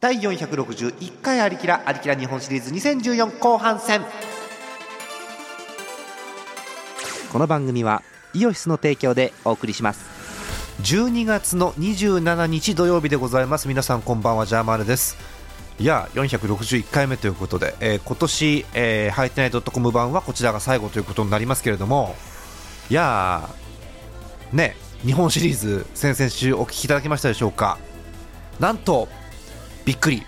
[0.00, 4.00] 第461回アリキラアリキラ日本シリーズ2014後半戦。
[7.32, 10.06] この番組はイオシスの提供でお送りします。
[10.82, 13.66] 12月の27日土曜日でございます。
[13.66, 15.16] 皆さんこんばんはジャーマールです。
[15.80, 22.14] いや461回目ということで、えー、今年、えー、ハイテナイドットコム版はこちらが最後ということになりますけれども
[22.88, 23.48] いや
[24.52, 27.78] ね日本シリーズ先々週お聞きいただきましたでしょうか。
[28.60, 29.08] なんと
[29.88, 30.22] びっくり。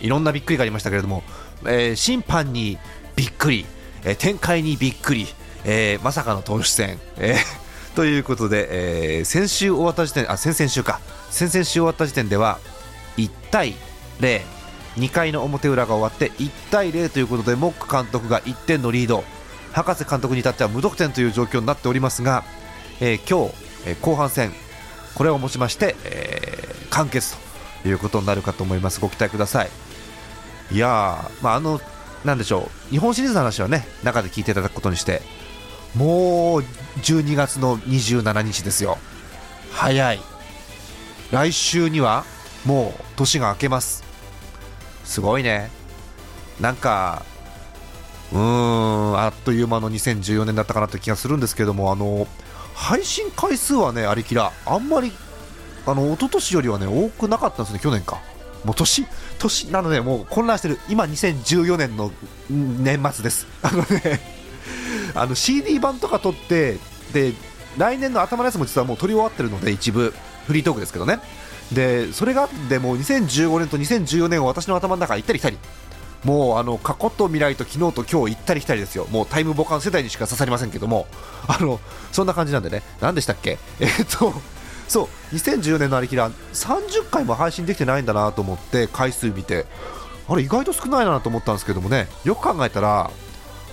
[0.00, 1.24] いろんなびっくりがありましたけれども、
[1.64, 2.78] えー、審判に
[3.16, 3.66] びっくり、
[4.04, 5.26] えー、展開にびっくり、
[5.64, 7.36] えー、まさかの投手戦、えー、
[7.96, 11.00] ということで、えー、先週終わった時点あ先々週か。
[11.28, 12.60] 先々週終わった時点では
[13.16, 13.74] 1対
[14.20, 14.42] 0
[14.96, 19.24] 2回の表裏が終わって1対0ということでモック監督が1点のリード。
[19.72, 22.44] 博士監督に至っては無得点という状況になっておりますが、
[23.00, 23.54] えー、今日、
[23.86, 24.52] えー、後半戦
[25.16, 27.49] これをもちまして、えー、完結と。
[27.84, 29.00] いうことになるかと思います。
[29.00, 29.70] ご期待ください。
[30.72, 31.80] いやまあ、あの
[32.24, 32.90] なんでしょう。
[32.90, 35.22] 日本シリーズの話はね中で聞いていただくことにして
[35.94, 36.60] もう
[37.02, 38.98] 12月の27日ですよ。
[39.72, 40.20] 早い。
[41.30, 42.24] 来週には
[42.64, 44.04] もう年が明けます。
[45.04, 45.70] すごいね。
[46.60, 47.24] なんか
[48.32, 52.26] うーんあっという間の2014年だったかなという気がするんですけどもあの
[52.74, 55.12] 配信回数はねありきらあんまり
[55.90, 58.20] あの一昨年よりはね多くなかったんですね、去年か。
[58.64, 59.06] もう年、
[59.38, 62.12] 年なので、もう混乱してる、今2014年の
[62.50, 63.46] 年末です。
[63.62, 64.20] あのね、
[65.14, 66.76] あの CD 版とか撮って、
[67.12, 67.32] で
[67.78, 70.12] 来年の頭のやつも実はもう撮り終わってるので、一部、
[70.46, 71.20] フリートークですけどね。
[71.72, 75.58] でそれがでもう2015年と2014年を私の頭の中行ったり来たり。
[76.24, 81.06] もうあの過去と未来と昨日と今日行ったり来たりですよ、もうタイムボカン世代にしか刺さりませんけども、
[81.46, 81.80] あの
[82.12, 84.34] そんな感じなんでね、何でしたっけ、 えっと、
[84.90, 89.64] そう2014年のありきら30回も配信できてないんだなと思って回数見て。
[90.30, 93.10] あれ意外と少ないなと思ったんですけどもねよく考えたら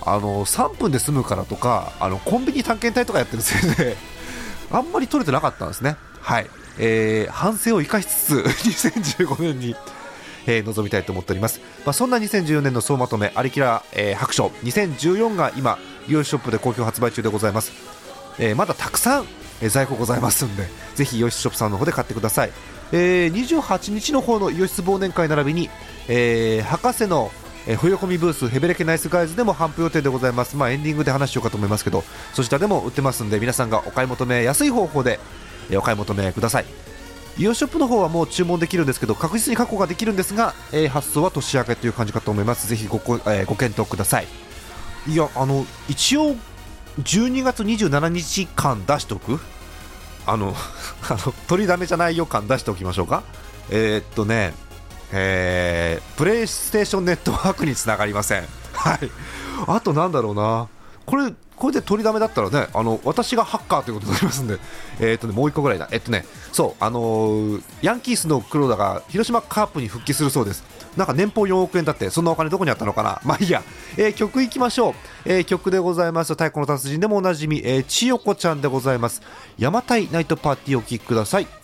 [0.04, 3.96] あの3分で済むからとかあのコンビニ探検隊とかやってるせいで
[4.72, 5.96] あんまり取れてなかったんですね。
[6.20, 9.76] はい、えー、反省を生かしつつ2015年 に
[10.46, 14.46] えー、臨みたいと思っております、まあ、そんな2014年の総まとめありきら、えー、白書。
[14.64, 15.78] 2014が今
[16.08, 17.70] イオシショップで好評発売中でございます、
[18.38, 19.26] えー、まだたくさん
[19.60, 20.64] え在庫ございますんで
[20.94, 22.52] ぜひイオシショップさんの方で買ってください、
[22.92, 25.70] えー、28日の方のイオシス忘年会並びに、
[26.08, 27.30] えー、博士の
[27.66, 30.56] え冬込みブースヘベレケナイスガイズでも販布予定でございます。
[30.56, 32.02] まあエンディングで話しようかと思いますけど
[32.32, 35.20] そちらでも売ってますんで皆さんがお買い求めやすい方法で、
[35.70, 36.64] えお買い求めください。
[37.38, 42.68] イオショップの方はもう注文できるんですけど確実に確保ができるんですが、えー、発送は年明けという感じかと思います。
[42.68, 44.26] ぜひご,、えー、ご検討ください。
[45.06, 46.36] いやあの一応
[46.98, 49.40] 12月27日間出しておく？
[50.26, 50.54] あの
[51.08, 53.22] あの取りだめじゃない予感出しておきましょうか？
[53.70, 54.54] えー、っとね
[55.10, 58.44] えー、プレイステーションネットワークにつながりません。
[58.74, 59.10] はい。
[59.66, 60.68] あとなんだろうな。
[61.06, 64.58] これこれで取りだめだったらねあの私がハッカーということになりますんで、
[65.00, 70.62] えーとね、もう1個ぐらいだ、えっとね、そうあのー、ヤンキースの黒田が広島カープに復帰するそうです。
[70.98, 73.62] なんか年俸4億円だって、そんなお金どこにあったのかな、まあいいや、
[73.96, 74.94] えー、曲いきましょう、
[75.24, 79.22] えー、曲でございます、太鼓の達人でもおなじみ、えー、千代子ちゃんでございます、
[79.52, 81.57] 邪馬台ナイトパーティーお聴きください。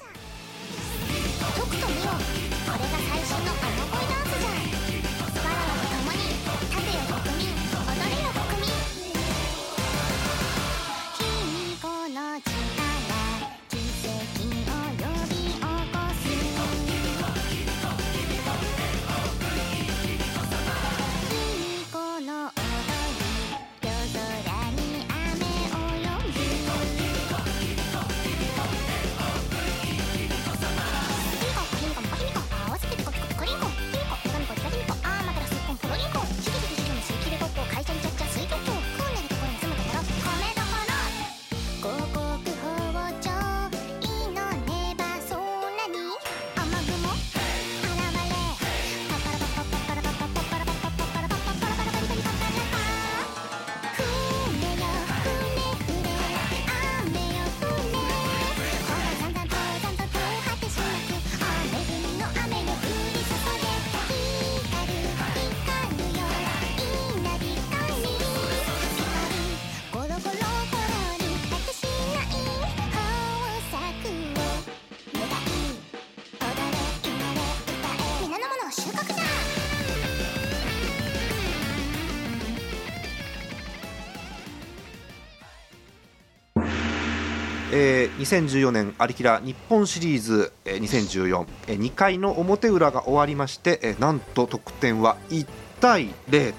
[88.24, 95.46] 2014年アリキラ日本シリーズ、えー2014、えー2回の表裏が終わりまして、えーなんと得点は1
[95.80, 96.54] 対0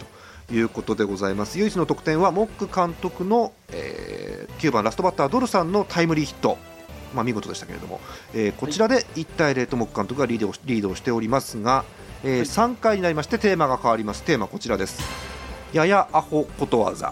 [0.47, 1.57] ということでございます。
[1.57, 6.57] 唯一の得点はモック監督の、えー9番ラストバッタードルさんのタイムリーヒット。
[7.15, 7.99] まあ、見事でしたけれども、
[8.35, 11.83] えーこちらで1対0とモック監督がリードをリードをしておりますが、
[12.23, 14.21] え3回になりましてテーマが変わります。
[14.21, 15.01] テーマこちらです。
[15.73, 17.11] ややアホことわざ。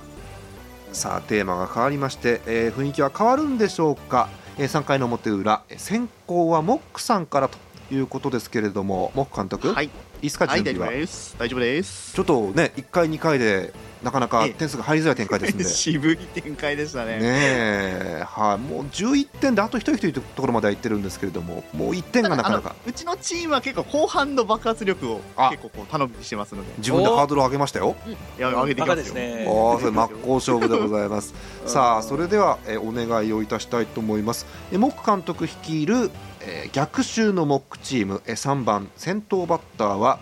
[0.91, 7.57] さあテーマが変わりまして、えー雰囲気は変わるんでしょうか、え3回の表裏えー先行はモックさんからと
[7.91, 9.91] いうことですけれどもモック監督、はい、いい
[10.23, 11.35] ですか準備は、夫です。
[11.38, 12.13] 大丈夫です。
[12.13, 13.73] ちょっとね1回2回で
[14.03, 17.19] なかなかええ点数が入りづらい展開ですんで 渋い展開でしたね。
[17.19, 27.95] ねえ、はい、もう11点であと一人というところまでは行ってるんですけれども、もう1点がなかなかうちのチームは結構後半の爆発力をあ結構こう頼みにしてますので、自分でハードルを上げましたよ。
[28.38, 29.13] いや上げてきバカますよ。
[29.15, 29.45] ですね。
[29.47, 31.33] ああ、それ真っ向勝負でございます。
[31.65, 34.45] さあ、それでは、えーお願いをいたしたいと思います。
[34.71, 36.11] えーモック監督率いる、
[36.41, 40.19] えー逆襲のモックチーム、えー3番先頭バッターは、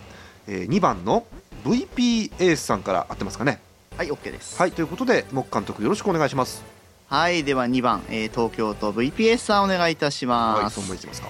[0.48, 1.26] えー2番の
[1.66, 3.60] VP エースさんから合ってますかね。
[4.02, 4.58] はい、オッケーです。
[4.58, 6.64] はい、ということで、モック監督よろしくお願いします。
[7.08, 10.74] はい、では2番、えー東京都 VPS さんお願いいたしはい、ます。
[10.74, 11.28] そのままいきますか？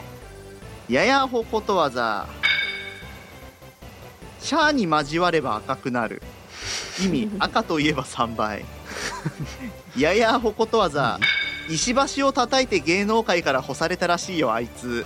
[0.87, 2.27] ややほことわざ。
[4.39, 6.21] シャアに交われば赤くなる。
[7.03, 8.63] 意味、 赤といえば3倍。
[9.97, 11.19] ややほことわざ。
[11.69, 15.05] 石橋を叩いて芸能界から干されたらしいよ、あいつ。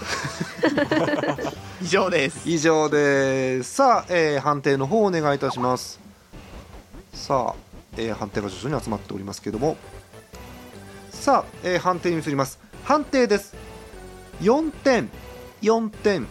[1.81, 2.41] 以上です。
[2.45, 6.05] 以上ですさあ、えー判定の方をお願いいたします
[7.15, 7.56] さあ、
[7.97, 9.77] えー判定が徐々に集まっておりますけれども。
[11.09, 12.59] さあ、えー判定に移ります。
[12.83, 13.56] 判定です。
[14.41, 15.09] 4点。
[15.62, 16.27] 4点。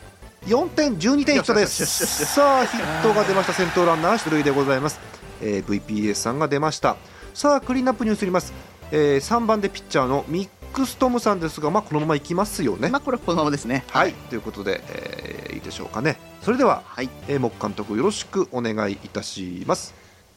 [0.46, 1.86] 4点12点ヒットです。
[2.26, 3.54] さあヒットが出ました。
[3.54, 5.00] 先頭ランナー出塁でございます、
[5.40, 6.96] えー VPS さんが出ました。
[7.32, 8.52] さあクリーンアップに移ります、
[8.92, 12.90] え3番でピッチャーのミックストムさんですがまあこのままいきますよね。
[12.90, 13.84] まあ、これはこのままですね。
[13.88, 14.12] はい、。
[14.12, 16.18] ということで、えーいいでしょうかね。
[16.42, 17.08] それでは、はい。
[17.28, 19.94] えー、木監督よろしくお願いいたします。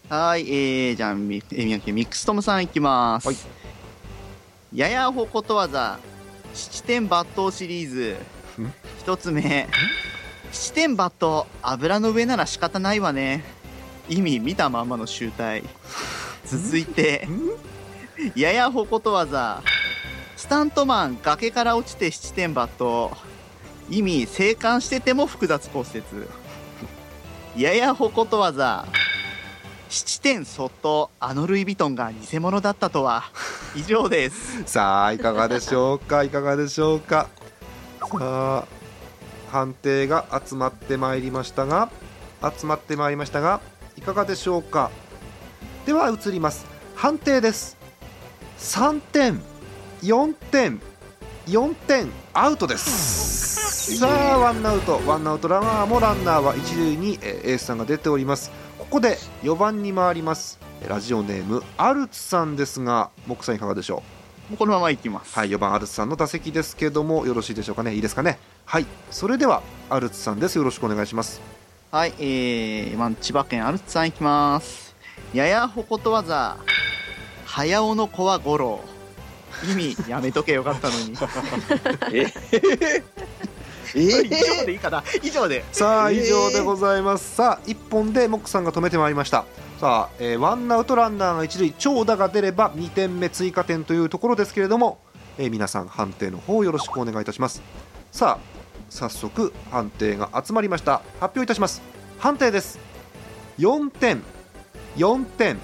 [0.09, 3.27] はい、えー、じゃあ、みえー宮城ミックストムさんいきます。
[3.27, 3.37] はい
[4.73, 5.99] ややほことわざ、
[6.53, 8.17] 七点抜刀シリーズ
[8.61, 8.73] ん？
[8.99, 9.67] 一つ目、
[10.51, 13.43] 七点抜刀、油の上なら仕方ないわね。
[14.09, 15.63] 意味見たまんまの集大。
[16.45, 17.27] 続いて、
[18.35, 19.61] ややほことわざ、
[20.35, 23.17] スタントマン、崖から落ちて七点抜刀。
[23.89, 26.03] 意味、生還してても複雑骨折。
[27.61, 28.85] ややほことわざ、
[29.89, 33.23] 七点そっとあのルイ・ヴィトンが偽物だったとは
[33.75, 37.27] 以上ですさあ、いかがでしょうか、いかがでしょうか？
[38.01, 38.63] さあ、
[39.51, 41.89] 判定が集まってまいりましたが、
[42.57, 43.61] 集まってまいりましたが、
[43.97, 44.91] いかがでしょうか？
[45.85, 46.65] では、移ります。
[46.95, 47.77] 判定です。
[48.59, 49.41] 3点、
[50.03, 50.81] 4点、
[51.47, 53.97] 4点、アウトです。
[53.99, 58.51] さあ、ワンアウト、ワンアウトランナーもランナーは一塁にえーエースさんが出ております。
[58.89, 60.59] ここで4番に回ります。
[60.87, 64.01] ラジオネームアルツさんですが、木さんいかがでしょ
[64.51, 64.55] う？
[64.57, 67.95] このままいきますはい、4番アルツさんの打席ですけども、よろしいでしょうかね？
[67.95, 68.39] いいですかね？
[68.65, 70.57] はい、それではアルツさんです。
[70.57, 71.41] よろしくお願いします。
[71.91, 74.93] はい、えー、まあ千葉県アルツさんいきます
[75.33, 76.57] ややほことわざ
[77.45, 78.81] 早尾の子は五郎
[79.71, 81.13] 意味やめとけよかったのに
[82.13, 82.25] え？
[83.95, 87.35] 以上でいいかな以上でさあ、えー以上でございます。
[87.35, 89.45] さあ、1本でモックさんが止めてまいりました。
[89.79, 94.99] さあ、えーワンアウトランナーが一塁、長打が出れば2点目追加点というところですけれども、
[95.37, 97.61] えー皆さん判定の方よろしくお願いいたします。
[98.11, 98.57] さあ、
[98.89, 101.01] 早速判定が集まりました。
[101.19, 101.81] 発表いたします。
[102.19, 102.79] 判定です。
[103.59, 104.21] 4点、
[104.97, 105.57] 4点、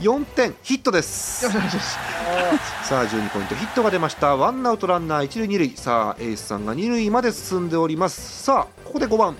[0.00, 1.46] 4点、ヒットです。
[1.46, 3.54] さあ12ポイント。
[3.54, 4.34] ヒットが出ました。
[4.34, 5.70] ワンアウトランナー一塁二塁。
[5.76, 8.42] さあエースさんが二塁まで進んでおります。
[8.44, 9.36] さあここで5番。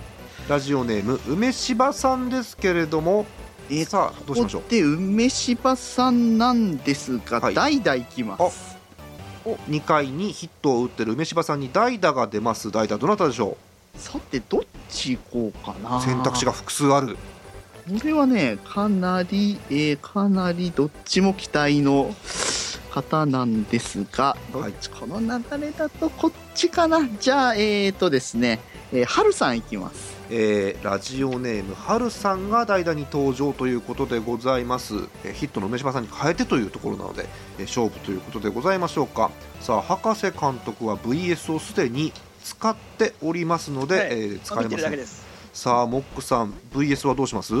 [0.47, 3.25] ラジオネーム梅柴さんですけれども。
[3.69, 4.69] えーさあどうしましょう？
[4.69, 7.55] で梅柴さんなんですが、はい。
[7.55, 8.77] 代々いきます。
[9.43, 11.13] お2回にヒットを打ってる。
[11.13, 12.69] 梅柴さんに代打が出ます。
[12.71, 13.57] 代打どなたでしょ
[13.95, 15.97] さてどっち行こうかな。
[15.97, 17.17] う選択肢が複数ある
[17.87, 22.13] これはねかなり、えーかなりどっちも期待の
[22.89, 25.27] 方なんですがどっはいち、この流
[25.61, 27.07] れだとこっちかな？
[27.19, 28.59] じゃあえーとですね、
[28.91, 30.11] えー、春さんいきます。
[30.29, 34.93] えーラジオネームはるさんが代打に登場ということでございます、
[35.25, 37.25] えーヒットの梅島さんに変えてというところなので、
[37.59, 39.31] えー勝負ということでございましょうか。
[39.59, 44.07] さあ博士監督は VS をすでに使っておりますので、はい。
[44.11, 44.91] えー使え見てません。
[44.91, 45.30] るだけです。
[45.53, 47.53] さあモックさん VS はどうします？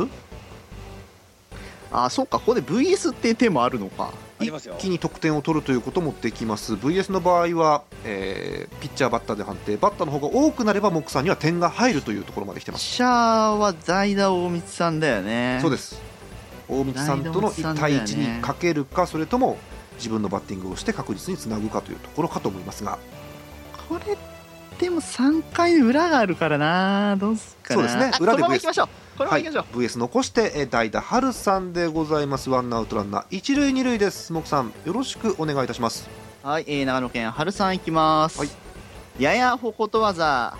[1.93, 4.11] あそうかここで VS っていう手もあるのか。
[4.39, 4.75] 一ありますよ。
[4.79, 6.73] 気に得点を取るということもできます。
[6.73, 9.77] VS の場合は、えーピッチャーバッターで判定。
[9.77, 12.81] バッターの方が多くなればモックさんには点が入るというところまで来てます。
[12.81, 15.59] ピッチャーは代打大光さんだよね。
[15.61, 16.01] そうです。
[16.67, 19.57] 大道さんとの1対1にかけるかそれとも
[19.97, 22.97] 自分のバッティングをして確実につなぐかというところかと思いますが。
[23.89, 24.17] これ
[24.81, 27.15] でも3回裏があるからな。
[27.15, 28.11] どうすっかなそうですね。
[28.15, 28.87] あ裏でこのまま行きましょう。
[29.15, 32.49] このまま行きましょう、VS 残してえー代打春さんでございます。
[32.49, 34.33] ワンアウトランナー一塁二塁です。
[34.33, 36.09] モックさんよろしくお願いいたします。
[36.41, 38.49] はい、えー、長野県春さん行きます、はい。
[39.19, 40.57] ややほことわざ。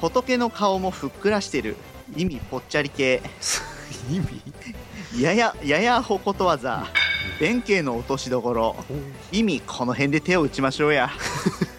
[0.00, 1.76] 仏の顔もふっくらしてる。
[2.16, 3.20] 意味ぽっちゃり系。
[4.10, 5.22] 意味？
[5.22, 6.86] ややややほことわざ。
[7.38, 8.76] 弁慶の落としどころ。
[9.30, 11.10] 意味この辺で手を打ちましょうや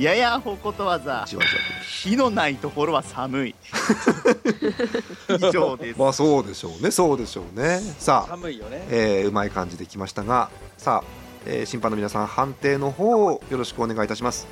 [0.00, 1.24] ややほことわざ。
[1.26, 3.54] じわじわ火のないところは寒い。
[5.28, 5.98] 以上です。
[6.00, 6.90] まあそうでしょうね。
[6.90, 7.80] そうでしょうね。
[7.98, 8.86] さあ、寒いよね。
[8.90, 11.04] えーうまい感じできましたがさあ、
[11.46, 14.46] えー審判の皆さん判定の方をよろしくお願いいたします。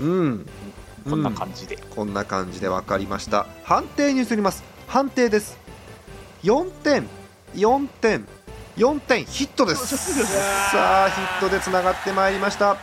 [0.00, 0.46] うん。
[1.08, 3.46] こんな感じで、こんな感じで分かりました。
[3.62, 4.64] 判定に移ります。
[4.88, 5.56] 判定です。
[6.42, 7.06] 4点。
[7.54, 8.26] 4点。
[8.76, 9.24] 4点。
[9.24, 9.96] ヒットです。
[10.72, 12.76] さあヒットでつながってまいりました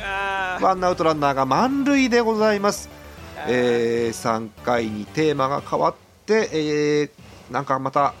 [0.00, 2.88] ワンアウトランナーが満塁でございます、
[3.48, 5.94] えー3回にテーマが変わっ
[6.26, 7.10] て、えー
[7.52, 8.14] なんかまた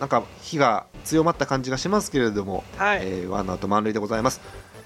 [0.00, 4.40] なんか火が強まった感じがしますけれども、はい、えーワンアウト満塁でございます、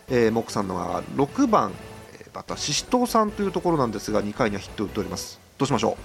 [0.09, 1.73] えー、モックさんのは6番、
[2.21, 5.41] えーバッターシシトウさんというところなんですが2回にはヒットを打っております。
[5.57, 5.97] どうしましょ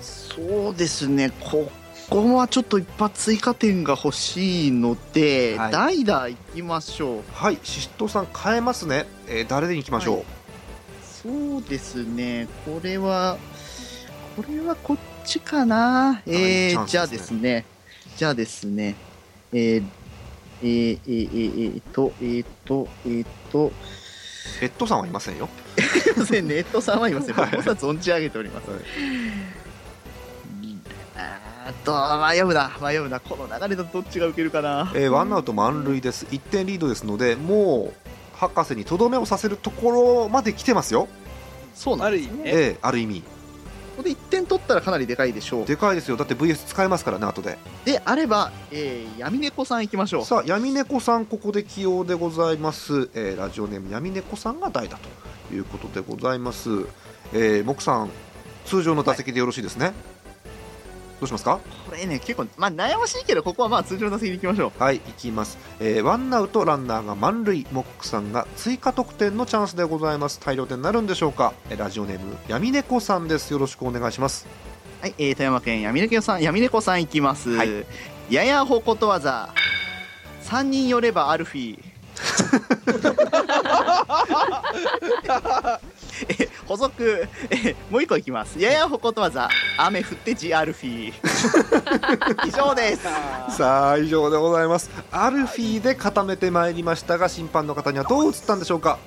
[0.00, 1.30] そうですね。
[1.40, 1.70] こ
[2.08, 5.72] こはちょっと一発追加点が欲しいので、はい。
[5.72, 7.18] 代打行きましょう。
[7.18, 10.26] うはいシシさん変えますね、えー誰でいきましょう、はい。
[11.02, 12.48] そうですね。
[12.64, 13.38] これは
[14.36, 16.22] これはこっちかな。
[16.26, 17.64] えチャンスですね。
[18.14, 18.94] ー、じゃあですね。
[18.94, 18.94] じゃあですね。
[19.52, 19.84] えー、
[20.62, 23.72] えー、えー、えー、えー、とえー、とえー、と。
[24.60, 25.48] ペットさんはいませんよ。
[25.76, 27.34] すいませんネットさんはいません。
[27.34, 27.50] はい。
[27.56, 28.80] 僕は存じ上げております、はい
[31.86, 33.20] と迷うな迷うな。
[33.20, 34.92] この流れだとどっちが受けるかな。
[34.94, 36.26] えーワンアウト満塁です。
[36.26, 41.08] 1点リードですのでもう博士にとどめをさせるところまで来てますよ、
[41.74, 42.28] そうなんですね。
[42.28, 43.22] ある意味ね、えーある意味。
[43.22, 45.64] ここで1点取ったらかなりでかいでしょう。
[45.64, 46.18] でかいですよ。
[46.18, 47.56] だって VS 使えますからね後で。
[47.84, 50.24] であれば、えー、闇猫さん行きましょう。
[50.24, 54.98] さあ闇猫さんここで起用でございます、えーラジオネーム闇猫さんが代打
[55.48, 56.68] ということでございます、
[57.32, 58.10] えー、木さん
[58.66, 59.92] 通常の打席でよろしいですね、
[61.20, 61.60] どうしますか？
[61.88, 64.82] これね結構、まあ、悩ましいけどここはまあ通常の打席に行きましょう。
[64.82, 70.40] はい行きます、えーワンアウトランナーが満塁モックさんが追加得点のチャンスでございます。
[70.40, 71.52] 大量点になるんでしょうか？
[71.70, 73.50] えーラジオネーム闇猫さんです。
[73.52, 74.46] よろしくお願いします。
[75.00, 77.86] はい、えー、富山県闇猫さん闇猫さん行きます、はい。
[78.30, 79.50] ややほことわざ。
[80.44, 81.96] 3人寄ればアルフィー
[86.28, 88.58] え補足えもう一個いきます。
[88.58, 92.46] ややほことわざ雨降ってジアルフィー。
[92.46, 93.02] 以上です。
[93.56, 94.90] さあ以上でございます。
[95.10, 98.98] アルフィーで固めてまいりましたが審判の方にはどう映ったんでしょうか。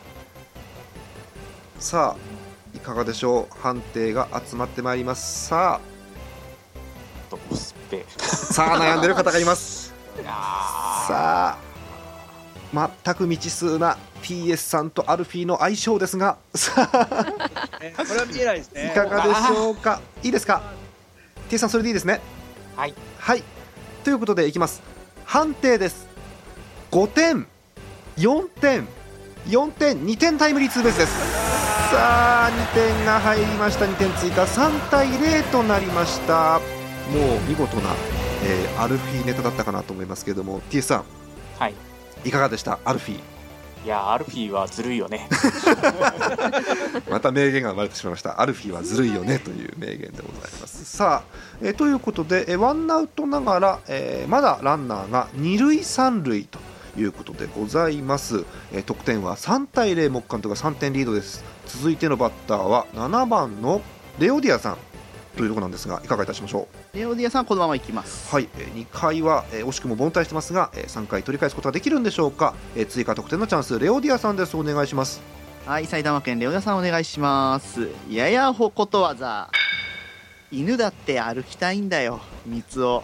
[1.79, 3.61] さあいかがでしょう。
[3.61, 5.47] 判定が集まってまいります。
[5.47, 5.99] さあ。
[8.25, 9.93] さあ悩んでる方がいます。
[10.25, 11.68] さあ
[12.73, 16.37] 全く未知数な TS さんとアルフィーの相性ですが。
[16.53, 20.01] これは見えないですいねかがでしょうか？
[20.23, 20.61] いいですか
[21.49, 22.21] ？TS さんそれでいいですね？
[22.75, 22.93] はい。
[23.19, 23.43] はい。
[24.03, 24.81] ということでいきます。
[25.25, 26.07] 判定です。
[26.91, 27.47] 5点
[28.17, 28.87] 4点
[29.47, 31.13] 4点2点タイムリーツーベースです。
[31.91, 33.85] さあ2点が入りました。
[33.85, 34.43] 2点追加。
[34.43, 36.59] 3対0となりました。
[37.11, 37.89] もう見事な、
[38.43, 40.61] えーアルフィーネタだったかなと思いますけれども。
[40.69, 41.03] TS さ
[41.57, 41.71] はい。
[41.71, 41.75] ん
[42.25, 42.79] いかがでした？
[42.85, 43.19] アルフィー。
[43.85, 45.29] いやーアルフィーはずるいよね。
[47.09, 48.41] また名言が生まれてしまいました。
[48.41, 50.83] アルフィーはずるいよねという名言でございます。
[50.85, 56.59] さあ、えーということで、えーワンアウトながら、えーまだランナーが二塁三塁と
[56.97, 61.43] いうことでございます、えー得点は3対0木監督が3点リードです。
[61.65, 63.81] 続いてのバッターは7番の
[64.19, 64.77] レオディアさん
[65.37, 66.97] というところなんですがいかがいたしましょう？
[66.97, 75.21] レオディアさんこのまま行きますはい、えー2回は、えー惜しくも凡退してますが、え3回取り返すことができるんでしょうか、えー追加得点のチャンスレオディアさんですお願いします
[75.65, 77.89] はい、埼玉県レオダさんお願いします。
[78.09, 79.49] ややほことわざ。
[80.51, 83.03] 犬だって歩きたいんだよ、三つを。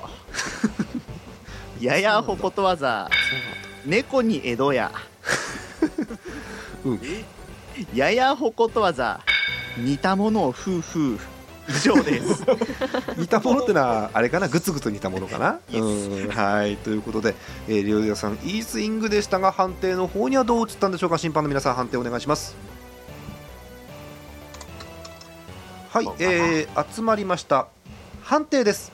[1.79, 3.07] ややほことわざ。
[3.85, 4.91] 猫に江戸や。
[6.85, 7.01] うん
[7.93, 9.19] ややほことわざ。
[9.77, 11.19] 似たものを夫婦。
[11.67, 12.43] 以上です。
[13.17, 14.47] 似たものってのはあれかな？
[14.47, 15.59] グツグツ似たものかな？
[15.73, 15.77] う
[16.25, 16.29] ん。
[16.29, 16.77] はい。
[16.77, 17.35] ということで、
[17.67, 21.17] えー、リオデオさんいいスイングでしたが判定の方にはどう映ったんでしょうか？
[21.17, 22.55] 審判の皆さん判定お願いします。
[25.91, 27.67] はい、えー、集まりました。
[28.23, 28.91] 判定です。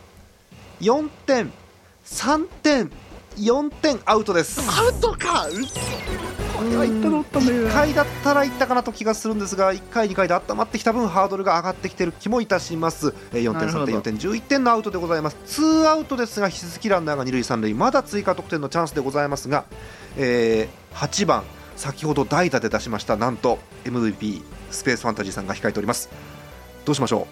[0.81, 1.51] 4点
[2.05, 2.91] 3点
[3.37, 4.61] 4点アウトです。
[4.69, 5.47] アウトか！
[5.47, 5.55] うっ
[6.61, 7.45] そこれは言ったと思ったん。
[7.45, 13.13] だけど1な回だったらいったかなと気がするんですが1回2回で温まってきた分ハードルが上がってきてる気もいたします。
[13.33, 13.97] えー4点3点なるほど。
[13.97, 15.37] 4点11点のアウトでございます。
[15.61, 17.73] 2アウトですが引き続きランナーが二塁三塁。
[17.73, 19.65] まだ追加得点のチャンスでございますが、
[20.17, 21.43] えー8番
[21.77, 26.09] 先ほど代打で出しましたなんと MVP スペースファンタジーさんが控えております。
[26.85, 27.27] どうしましょ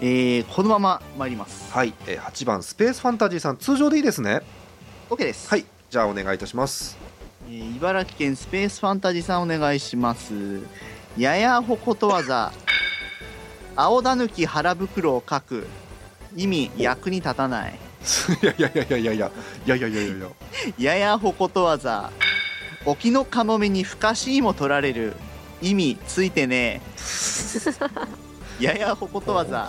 [0.00, 1.70] えー、このまま参ります。
[1.72, 4.40] うはい、えー8番スペースファンタジーさん通常でいいですね。
[5.10, 5.48] OK です。
[5.48, 5.64] はい。
[5.90, 7.09] じゃあお願いいたします
[7.50, 10.60] えー茨城県スペースファンタジーさんお願いします。
[11.18, 12.52] ややほことわざ。
[13.74, 15.66] 青だぬき腹袋を書く。
[16.36, 17.72] 意味役に立たない。
[18.40, 19.32] いやいやいやいやいや。
[19.66, 20.14] いやいやいやいや。
[20.14, 20.30] いやい
[20.78, 22.12] やややほことわざ。
[22.86, 25.14] 沖のかもめに不可思議も取られる。
[25.60, 26.80] 意味ついてね
[28.60, 28.62] え。
[28.62, 29.68] ややほことわざ。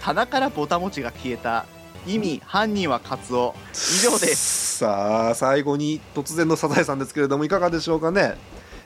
[0.00, 1.66] 棚からぼたもちが消えた
[2.06, 3.54] 意味犯人はカツオ。
[3.72, 4.78] 以上です。
[4.78, 8.36] さあ最後に突然のサザエさんですけれどもいかがでしょうかね。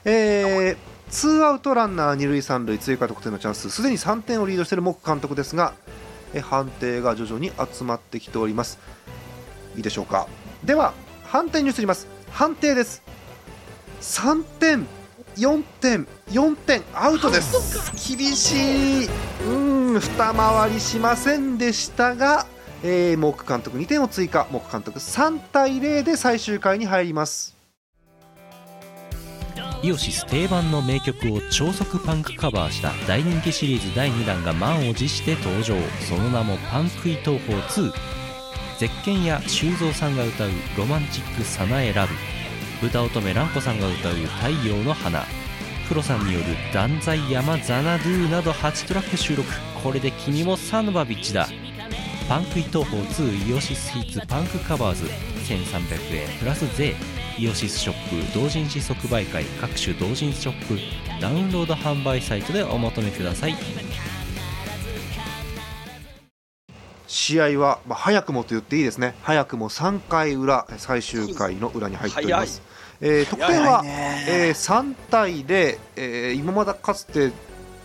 [0.05, 0.77] えー、
[1.09, 3.69] ツーアウトランナー二塁三塁追加得点のチャンス。
[3.69, 5.73] すでに3点をリードしているモク監督ですが
[6.33, 8.79] え判定が徐々に集まってきております。
[9.75, 10.27] いいでしょうか。
[10.63, 10.93] では
[11.25, 12.07] 判定に移ります。
[12.31, 13.03] 判定です。
[14.01, 14.87] 3点
[15.35, 18.15] 4点4点アウトです。
[18.15, 19.09] 厳しい。
[19.45, 19.49] う
[19.97, 22.45] ん二回りしませんでしたが
[22.83, 27.55] えー、モーク監督2点を追加モーク監督3対0で最終回に入ります。
[29.81, 35.75] イオシス定番の名曲を超速パンクカバーした大人気シリーズ第2弾が満を持して登場。
[36.07, 42.13] その名も「Punk It 東方2」ゼッケンや修造さんが歌う「ロマンチックさなえラブ」
[42.85, 45.25] 歌乙女蘭子さんが歌う「太陽の花」
[45.87, 49.49] プロさんによる「断罪ヤマザナドゥ」など8トラック収録。
[49.81, 51.47] これで君も son of a bitch だ。
[52.29, 55.05] Punk It 東方2イオシス Hits Punk Covers。
[55.51, 56.37] 1300円。
[56.37, 56.93] プラス税。
[57.39, 60.77] イオシスショップ同人誌即売会各種同人ショップ。
[61.19, 63.55] ダウンロード販売サイトでお求めください。
[67.07, 69.15] 試合は、まあ、早くもと言っていいですね。
[69.23, 72.61] 早くも3回裏最終回の裏に入っております、
[73.01, 77.31] えー得点は、えー3対0、えー今までかつて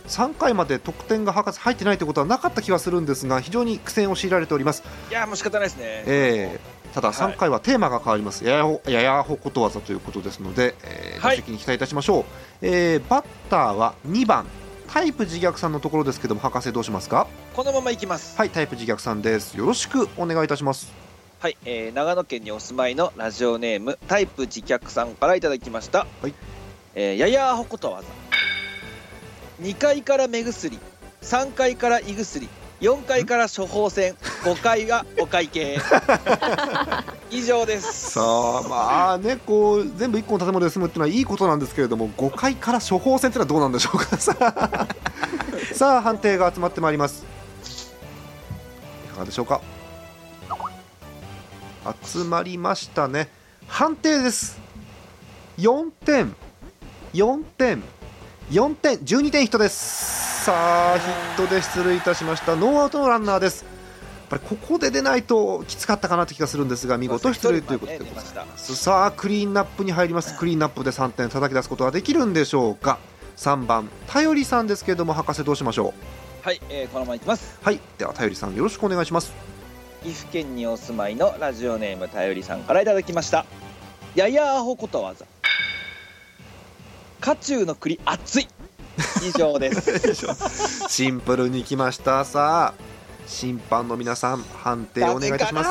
[0.07, 6.03] 3回まで得点が博士入ってないということはなかった気はするんですが非常に苦戦を強いられておりますいやもう仕方ないですね。
[6.05, 12.25] えーただはい3回はテーマが変わります、ややほややほことわざということですので、えー打はい席に期待いたしましょう、
[12.61, 14.45] えーバッターは2番
[14.87, 17.27] タイプ自虐さんのところですけども博士どうしますか？
[17.53, 18.37] このままいきます。
[18.37, 20.93] はいタイプ自虐さんですよろしくお願いいたします
[21.39, 26.07] はい、えー長野県にお住まいのラジオネームタイプ自虐さんからいただきました。
[26.21, 26.33] はい。
[26.95, 28.07] えーややあほことわざ。
[29.61, 30.79] 2階から目薬、
[31.21, 32.47] 3階から胃薬、
[32.81, 35.79] 4階から処方箋、5階がお会計。
[37.31, 38.11] 以上です。
[38.11, 44.15] さあまあねこう全部1個の建物で済むっていうのはいいことなんですけれども5階から処方箋ってのはどうなんでしょうか？
[44.17, 44.87] さあ
[45.73, 47.25] さあ判定が集まってまいります。
[49.05, 49.61] いかがでしょうか？
[52.03, 53.29] 集まりましたね。
[53.67, 54.57] 判定です。
[55.57, 56.35] 4点。
[57.13, 57.81] 4点
[58.51, 60.45] 4点12点ヒットです。
[60.45, 62.55] さあヒットで出塁いたしました。
[62.55, 63.63] ノーアウトのランナーです。
[63.63, 63.69] や
[64.25, 68.75] っぱりここで出ないときつかったかなって気がするんですが見事出塁ということでございます。
[68.75, 70.37] さあクリーンナップに入ります。
[70.37, 72.99] クリーンナップで3点叩き出すことができるんでしょうか。
[73.35, 75.93] 3番頼りさんですけれども博士どうしましょ
[76.41, 77.57] はい、えーこのままいきます。
[77.59, 79.33] うはいでは頼りさんよろしくお願いします。
[80.03, 83.47] 岐阜県にお住まいのラジオネームたよりさんからいただきました。
[84.13, 85.25] ややあほことわざ
[87.21, 88.47] 渦中の栗熱い。
[89.23, 90.87] 以上です。
[90.87, 92.73] シンプルにきましたさ。
[92.79, 92.95] あ
[93.27, 95.69] 審判の皆さん判定お願いいたします。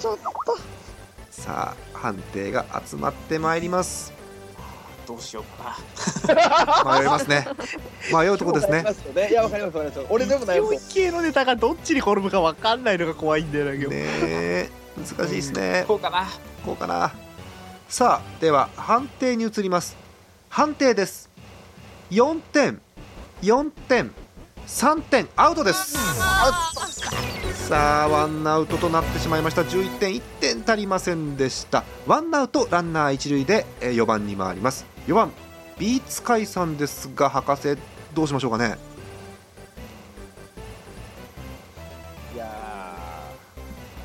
[0.00, 0.18] ちょっ
[1.30, 4.12] さあ判定が集まってまいります。
[5.06, 5.76] どうしようか。
[6.84, 6.98] な。
[6.98, 7.46] 迷いますね。
[8.10, 8.82] 迷うとこですね。
[9.14, 9.30] ね。
[9.30, 10.06] いやわかりますわかります。
[10.08, 14.70] 俺でもない勢い系のネタがどっちに転ぶか分かんないのが怖いんだよな今日、ねえ。
[14.96, 15.84] 難しいですね。
[15.86, 16.26] こうかな。
[16.64, 17.12] こうかな。
[17.88, 20.03] さあでは判定に移ります
[20.54, 21.28] 判定です。
[22.12, 22.80] 4点
[23.42, 24.12] 4点
[24.68, 25.98] 3点アウトです。
[27.66, 29.62] さあワンアウトとなってしまいました。
[29.62, 31.82] 11点1点足りませんでした。
[32.06, 34.86] ワンアウトランナー一塁でえー4番に回ります。
[35.08, 35.32] 4番
[35.76, 37.76] ビーツカイさんですが博士
[38.14, 38.78] どうしましょうかね。
[42.32, 42.46] いや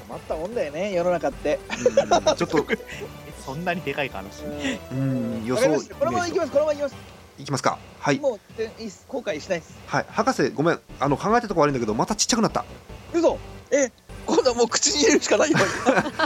[0.02, 1.60] ー困ったもんだよね世の中って。
[1.70, 2.80] うんちょっとえ
[3.54, 4.44] そんなにでかいか話。
[4.92, 5.64] うん予想
[5.96, 6.52] このまま行きます。
[6.52, 6.96] このまま行きます。
[7.40, 7.80] いきますか。
[8.00, 8.20] はい。
[8.20, 9.06] もういいっす。
[9.08, 9.78] 後悔しないです。
[9.88, 10.06] はい。
[10.10, 10.80] 博士ごめん。
[11.00, 12.66] あの考えたとこ悪いんだけどまたちっちゃくなった。
[13.14, 13.38] 嘘。
[13.72, 13.92] え
[14.26, 15.58] 今度はもう口に入れるしかないよ。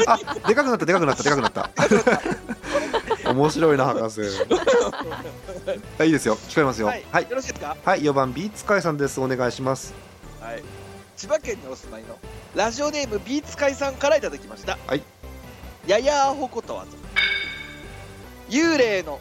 [0.08, 1.70] あでかくなったでかくなったでかくなった。
[3.34, 4.20] 面白いな博士。
[5.98, 6.36] はいいいですよ。
[6.36, 6.88] 聞こえますよ。
[6.88, 7.24] ははい。
[7.26, 7.78] い、よろしいですか？
[7.86, 9.22] はい、4番ビーツカイさんです。
[9.22, 9.94] お願いします。
[10.42, 10.64] はい。
[11.16, 12.18] 千葉県にお住まいの
[12.56, 14.78] ラジオネームビーツ会さんからいただきました。
[14.88, 15.04] はい。
[15.88, 16.98] ややーほことわざ
[18.54, 19.20] 幽霊の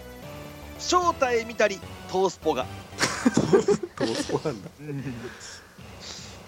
[0.79, 2.67] 正体見たりトースポが。
[3.99, 4.71] どうそうなんだ。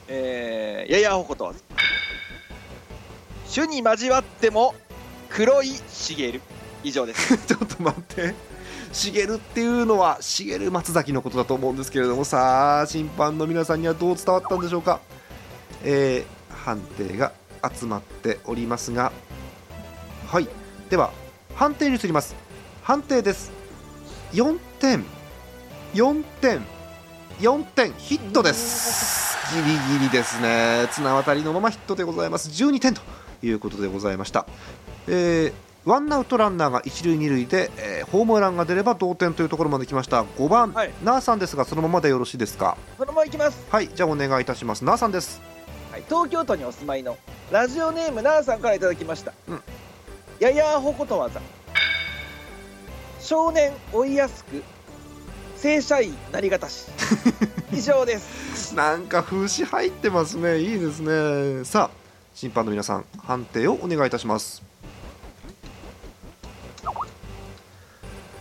[0.06, 1.58] えー、ややほことわざ。
[3.54, 4.74] 種に交わっても
[5.30, 6.42] 黒い茂る。
[6.82, 7.38] 以上です。
[7.48, 8.34] ちょっと待って。
[8.92, 15.00] しげるっていうのはしげる松崎のことだと思うんですけれどもさあ審判の皆さんにはどう伝わったんでしょうか。
[15.82, 17.32] えー、判定が
[17.74, 19.10] 集まっておりますが
[20.26, 20.48] はい。
[20.90, 21.12] では
[21.54, 22.43] 判定に移ります
[22.84, 23.50] 判定です。
[24.34, 25.02] 4点。
[25.94, 26.60] 4点。
[27.40, 27.94] 4点。
[27.94, 29.38] ヒットです。
[29.54, 30.86] ギリギリですね。
[30.92, 32.50] 綱渡りのままヒットでございます。
[32.50, 33.00] 12点と
[33.42, 34.46] いうことでございました。
[35.08, 35.52] えー
[35.86, 40.22] ワンアウトランナーが一塁二塁で、えーホームランが出れば同点というところまで来ました。
[40.22, 40.92] 5番、はい。
[41.02, 42.76] ナーさんですがそのままでよろしいですか？
[42.98, 43.88] そのままいきます、はい。
[43.88, 44.84] じゃあお願いいたします。
[44.84, 45.40] ナーさんです。
[45.90, 47.16] はい、東京都にお住まいの
[47.50, 49.62] ラジオネームなーさんからいただきました、うん。
[50.40, 51.40] ややーほことわざ
[53.24, 54.62] 少年追いやすく
[55.56, 56.88] 正社員なりがたし。
[57.72, 58.74] 以上です。
[58.74, 60.58] なんか風刺入ってますね。
[60.58, 61.64] いいですね。
[61.64, 61.90] さあ
[62.34, 64.62] 審判の皆さん判定をお願いいたします。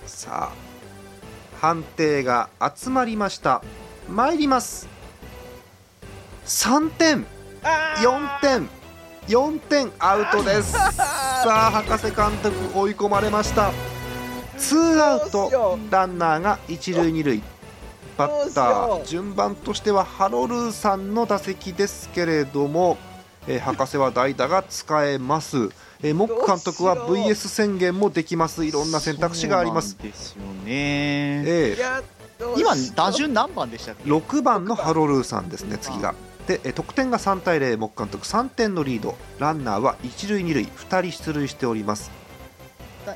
[0.06, 0.54] さあ
[1.62, 3.64] 判定が集まりました。
[4.10, 4.90] 参ります。
[6.46, 7.26] 3点
[7.64, 8.70] あ4点
[9.30, 10.74] 4点アウトです。
[10.76, 10.92] さ
[11.46, 13.72] あ博士監督追い込まれました
[14.58, 17.42] ツーアウトランナーが一塁二塁。
[18.18, 22.98] バッター順番としてはハロルーさんの打席ですけれども、
[23.48, 25.70] えー博士は代打が使えます、
[26.04, 28.66] えーモック監督は VS 宣言もできます。
[28.66, 29.98] いろんな選択肢があります。
[29.98, 31.44] ですよね。
[31.46, 32.02] えいや
[32.40, 34.04] どうし今打順何番でしたっけ？
[34.04, 36.14] ー6番のハロルーさんですね次が。
[36.48, 39.16] でえー得点が3対0モック監督3点のリード。
[39.40, 42.12] ランナーは一塁二塁2人出塁しております。
[42.12, 42.23] だ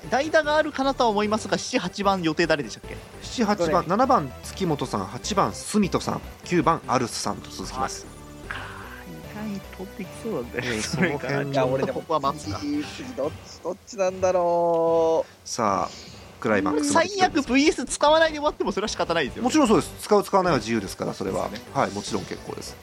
[0.09, 8.05] 代打があるかなとは思いますが78番予定誰でしたっけ？78番7番月本さん8番住人さん9番アルスさんと続きます。
[8.45, 11.29] 意外とできそうなんだよねええそれから。
[11.29, 12.77] その辺いや俺でもここは待つか次
[13.15, 22.75] どっちどっちなんだろさあクライマックス最悪 VS 使わないで終わってもそれは仕方ないですよもちろんそうです使う使わないは自由ですからそれはそうですはいもちろん結構です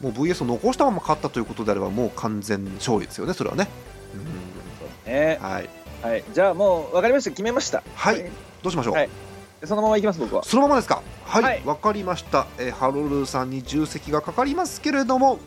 [0.00, 3.68] もう VS を残したまま勝ったということであればもう完全勝利ですよねそれはね
[4.14, 4.55] う
[5.06, 5.38] ね。
[5.40, 5.68] うんはい。
[6.02, 6.24] はい。
[6.32, 7.30] じゃあもう分かりました。
[7.30, 7.82] 決めました。
[7.94, 8.22] はい。
[8.62, 9.08] どうしましょう、はい。
[9.64, 10.44] そのままいきます僕は。
[10.44, 11.02] そのままですか？
[11.24, 11.42] はい。
[11.64, 11.82] わ、はい。
[11.82, 15.38] かりました、えーハロルーさんに重責がかかりますけれども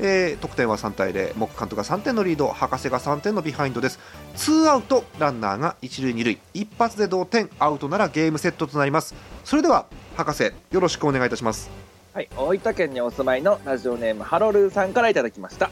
[0.00, 3.98] えー得点は3対0モック監督が3点のリード博士が3点のビハインドです。
[4.36, 6.38] ツーアウトランナーが一塁二塁。
[6.52, 9.14] 一発で同点アウトならゲームセットとなります。
[9.44, 11.70] それでは博士よろしくお願いいたします。
[12.12, 15.70] はい、大分県にお住まいのラジオネームハロルーさんからいただきました。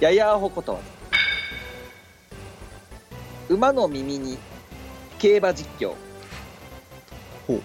[0.00, 0.78] ややほこと
[3.48, 4.38] 馬の耳に
[5.18, 5.94] 競馬実況。
[7.46, 7.62] ほう。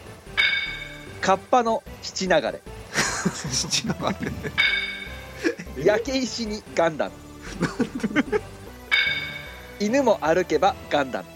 [1.22, 2.62] カッパの七流れ。
[3.52, 3.94] 七流
[5.78, 5.84] れ。
[5.86, 7.12] 焼け石にガンダム。
[9.80, 11.30] 犬も歩けばガンダム。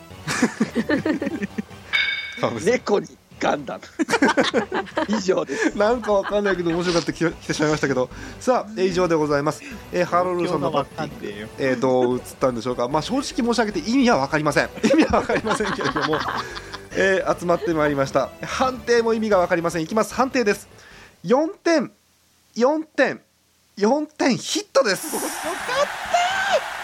[2.63, 3.07] 猫に
[3.39, 3.83] ガンダム。
[5.09, 5.77] 以上です。
[5.77, 8.09] なんかわかんないけど面白かったき来てしまいましたけど。
[8.39, 14.69] さあえー以上でございます、えーハロルーさんのバッティンえー、どう映ったんでしょうか、まあ、正直申し上げて意味は分かりません。
[14.83, 16.19] 意味は分かりませんけれども、
[16.95, 18.29] えー集まってまいりました。
[18.43, 19.83] 判定も意味が分かりません。
[19.83, 20.13] いきます。
[20.13, 20.67] 判定です。
[21.25, 21.91] 4点。
[22.55, 23.21] 4点。
[23.77, 25.15] 4点ヒットです。
[25.15, 26.03] よかった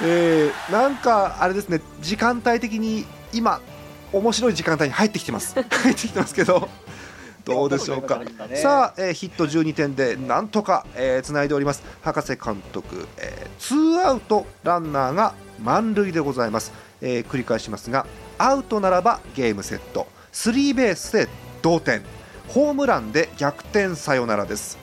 [0.02, 1.82] えー、なんかあれですね。
[2.02, 3.62] 時間帯的に今
[4.12, 5.54] 面白い時間帯に入ってきてます。
[5.60, 6.70] 入ってきてますけど。
[7.46, 8.22] どうでしょうか。
[8.56, 11.84] さあ、えーヒット12点でなんとか、えー、つないでおります。
[12.02, 18.06] 博士監督、えーツーアウトランナーが満塁でございます、えー繰り返しますが
[18.38, 20.08] アウトならばゲームセット。
[20.32, 21.28] スリーベースで
[21.62, 22.04] 同点。
[22.50, 24.78] ホームランで逆転サヨナラです、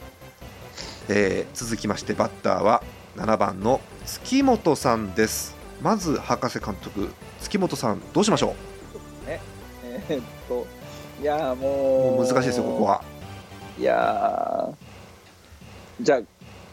[1.09, 2.83] えー続きましてバッターは
[3.17, 5.55] 7番の月本さんです。
[5.83, 7.11] まず博士監督
[7.41, 10.67] 月本さんどうしましょえーっと
[11.21, 12.27] いやもうもう。
[12.27, 13.03] 難しいですよここは
[13.79, 16.05] いやー。
[16.05, 16.21] じゃあ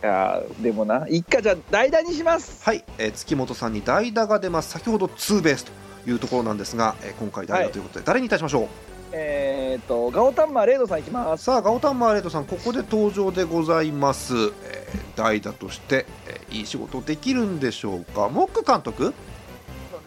[0.05, 2.63] やーでもな一回じゃあ代打にします。
[2.63, 4.71] はい、えー月本さんに代打が出ます。
[4.71, 5.71] 先ほどツーベースと
[6.09, 8.67] いうところなんですが、えー今回代打ということで、誰にいたしましょう？
[9.13, 11.45] えっ、とガオタンマーレイドさんいきます。
[11.45, 18.27] さあガオタンマーレードさんここで登場でございます、えー代打として、えーいい仕事できるんでしょうか？
[18.27, 19.13] モック監督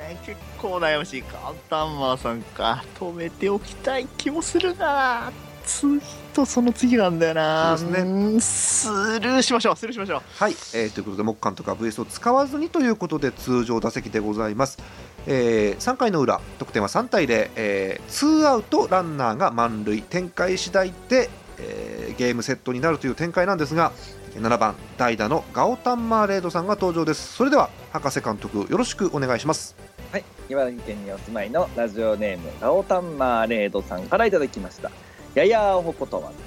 [0.07, 2.85] ね、結構悩ましいカンタンマーさんか。
[2.99, 5.33] 止めておきたい気もするな。
[5.65, 6.01] 次
[6.33, 7.77] とその次なんだよな。
[7.77, 8.33] そうですね。
[8.35, 10.23] ねスルーしましょうスルーしましょう。
[10.37, 14.79] はい、えーということでモック監督は VS を使わずにということで通常打席でございます、
[15.27, 20.03] え3回の裏得点は3対0、えー、2アウトランナーが満塁。
[20.03, 23.93] 展開次第で、えーゲームセットになるという展開なんですが
[24.37, 27.35] 7番代打のガオタンマーレードさんが登場です。
[27.35, 29.77] それでは博士監督よろしくお願いします
[30.17, 30.25] はい。
[30.49, 34.91] 茨城県にお住まいのラジオネームガオタンマーレイドさんからいただきました。
[35.35, 36.39] ややおほことわざ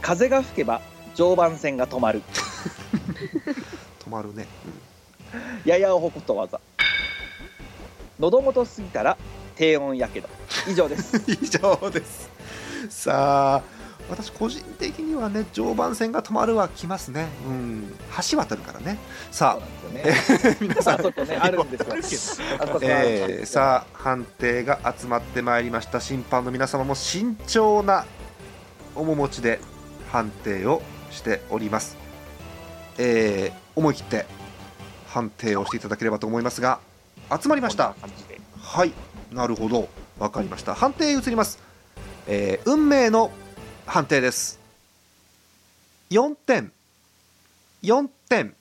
[0.00, 0.80] 風が吹けば
[1.14, 2.22] 常磐線が止まる。
[4.02, 4.46] 止まるね、
[5.66, 6.62] ややおほことわざ。
[8.18, 9.18] 喉元過ぎたら
[9.56, 10.30] 低温やけど。
[10.66, 11.22] 以上です。
[11.30, 12.30] 以上です。
[12.88, 13.75] さあ
[14.08, 17.26] 私個人的にはね常磐線が止まるは来ますね。
[17.46, 17.94] うん。
[18.30, 18.98] 橋渡るからね。
[19.30, 20.52] さそうなんですよね。
[20.52, 21.02] あ 皆さん。
[21.02, 21.36] ね。
[21.40, 22.46] あるんですよ。
[22.82, 26.00] えーさあ判定が集まってまいりました。
[26.00, 28.04] 審判の皆様も慎重な
[28.94, 29.60] 面持ちで
[30.12, 31.96] 判定をしております、
[32.98, 34.24] えー思い切って
[35.08, 36.78] 判定をしていただければと思いますが
[37.30, 37.94] 集まりました。
[38.62, 38.92] はい。
[39.32, 39.88] なるほど。
[40.18, 40.74] わかりました。
[40.74, 41.58] 判定移ります、
[42.26, 43.30] えー運命の
[43.86, 44.58] 判定です。
[46.10, 46.72] 4点。
[47.82, 48.54] 4点。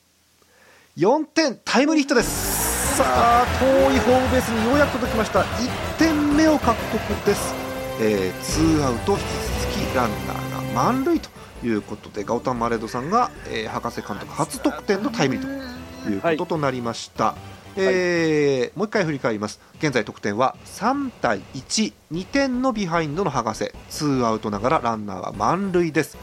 [0.97, 2.97] 4点タイムリーヒットです。
[2.97, 5.41] さあ遠いホームベースにようやく届きました。
[5.41, 7.53] 1点目を獲得です、
[7.99, 9.21] えー、ツーアウト引き
[9.81, 11.29] 続きランナーが満塁と
[11.65, 15.73] いうことでガオタンマレードさんが、えー博士監督初得点のタイムリー
[16.05, 17.35] ということとなりました、
[17.77, 19.59] えーもう一回振り返ります。
[19.79, 23.71] 現在得点は3対12点のビハインドの博士。
[23.89, 26.17] ツーアウトながらランナーは満塁です、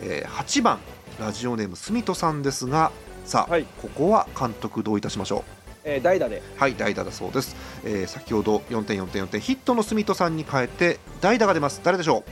[0.00, 0.78] えー8番
[1.20, 2.92] ラジオネームスミトさんですが
[3.24, 3.66] さあ、はい。
[3.82, 5.44] ここは監督どういたしましょ
[5.84, 6.38] えー代打で。
[6.38, 11.80] うはい代打だそうです、えー先ほど4点4点4点ヒットのスミトさんに変えて代打が出ます。
[11.82, 12.24] 誰でしょ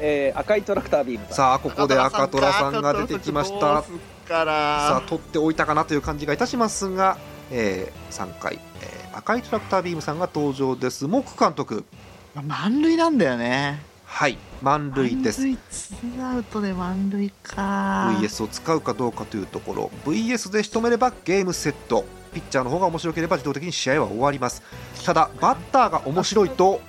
[0.00, 1.32] えー赤いトラクタービームさん。
[1.32, 3.82] うさあここで赤虎さんが出てきました。
[4.28, 7.16] さあ取っておいたかなという感じがいたしますが、
[7.50, 11.06] え3回、えー赤いトラクタービームさんが登場です。
[11.06, 11.86] モック監督
[12.34, 13.80] 満塁なんだよね。
[14.04, 15.40] はい満塁です。
[15.40, 18.14] 満塁ツーアウトで満塁か。
[18.20, 19.90] VS を使うかどうかというところ。
[20.04, 22.04] VS で仕留めればゲームセット。
[22.34, 24.62] ピッチャーの方が面白ければ自動的に試合は終わります。
[25.02, 26.82] ただバッターが面白いと、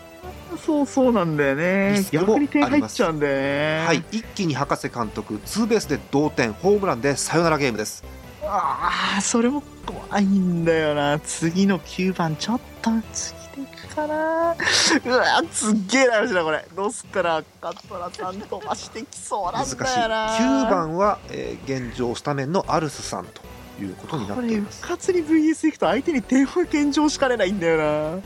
[0.57, 2.03] そうそうなんだよね。
[2.11, 3.85] 逆に点入っちゃうんだよね。
[3.85, 5.39] はい、一気に博士監督。
[5.45, 6.51] ツーベースで同点。
[6.51, 8.03] ホームランでサヨナラゲームです
[8.49, 11.19] ああそれも怖いんだよな。
[11.19, 14.53] 次の9番ちょっと次でいくかな。
[14.53, 16.65] うわすっげえ悩しだこれ。
[16.75, 20.67] どうすっからカトラさん飛ばしてきそうなんだよな。
[20.67, 23.41] 9番は、えー現状スタメンのアルスさんと
[23.81, 28.10] いうことになっています、かつに VS いくと相手に点を献上しかねないんだよな。
[28.13, 28.21] うん、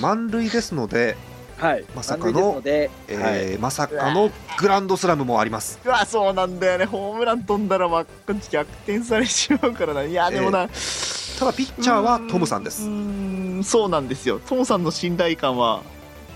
[0.00, 1.16] 満塁ですので、
[1.62, 1.84] はい。
[1.94, 2.90] まさかのですので、
[3.22, 3.38] はい。
[3.52, 5.78] えーまさかのグランドスラムもあります。
[5.84, 6.86] うわそうなんだよね。
[6.86, 10.02] ホームラン飛んだらまあこっち逆転されてしまうからな。
[10.02, 10.66] いやでもな、
[11.38, 12.82] ただピッチャーはトムさんです。
[12.82, 14.40] うーんそうなんですよ。
[14.40, 15.82] トムさんの信頼感は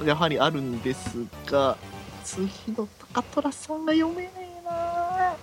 [0.05, 1.77] やはりあるんですが
[2.23, 4.31] 次の高虎さんが読めね
[4.63, 5.35] えな。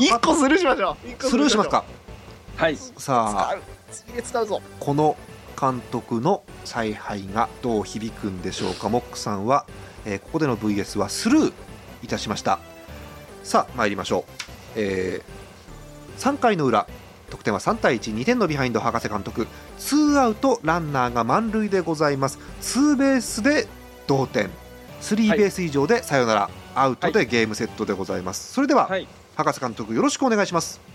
[0.00, 1.28] 一赤個スルーしましょう。
[1.28, 1.84] スルーしますか。
[2.56, 2.76] はい。
[2.76, 3.56] さあ
[3.90, 4.62] 次で使うぞ。
[4.80, 5.14] この
[5.72, 8.88] 監督の采配がどう響くんでしょうか。
[8.88, 9.66] モックさんは、
[10.04, 11.52] えーここでの VS はスルー
[12.02, 12.58] いたしました。
[13.42, 14.32] さあ参りましょう、
[14.76, 15.22] え
[16.18, 16.86] 3回の裏
[17.30, 19.46] 得点は3対12点のビハインド博士監督。
[19.78, 22.38] ツーアウトランナーが満塁でございます。
[22.60, 23.66] ツーベースで
[24.06, 24.50] 同点。
[25.00, 28.52] スリーベース以上でサヨナラ、アウトでゲームセットでございます。
[28.52, 29.06] それでは、はい。
[29.36, 30.93] 博士監督よろしくお願いします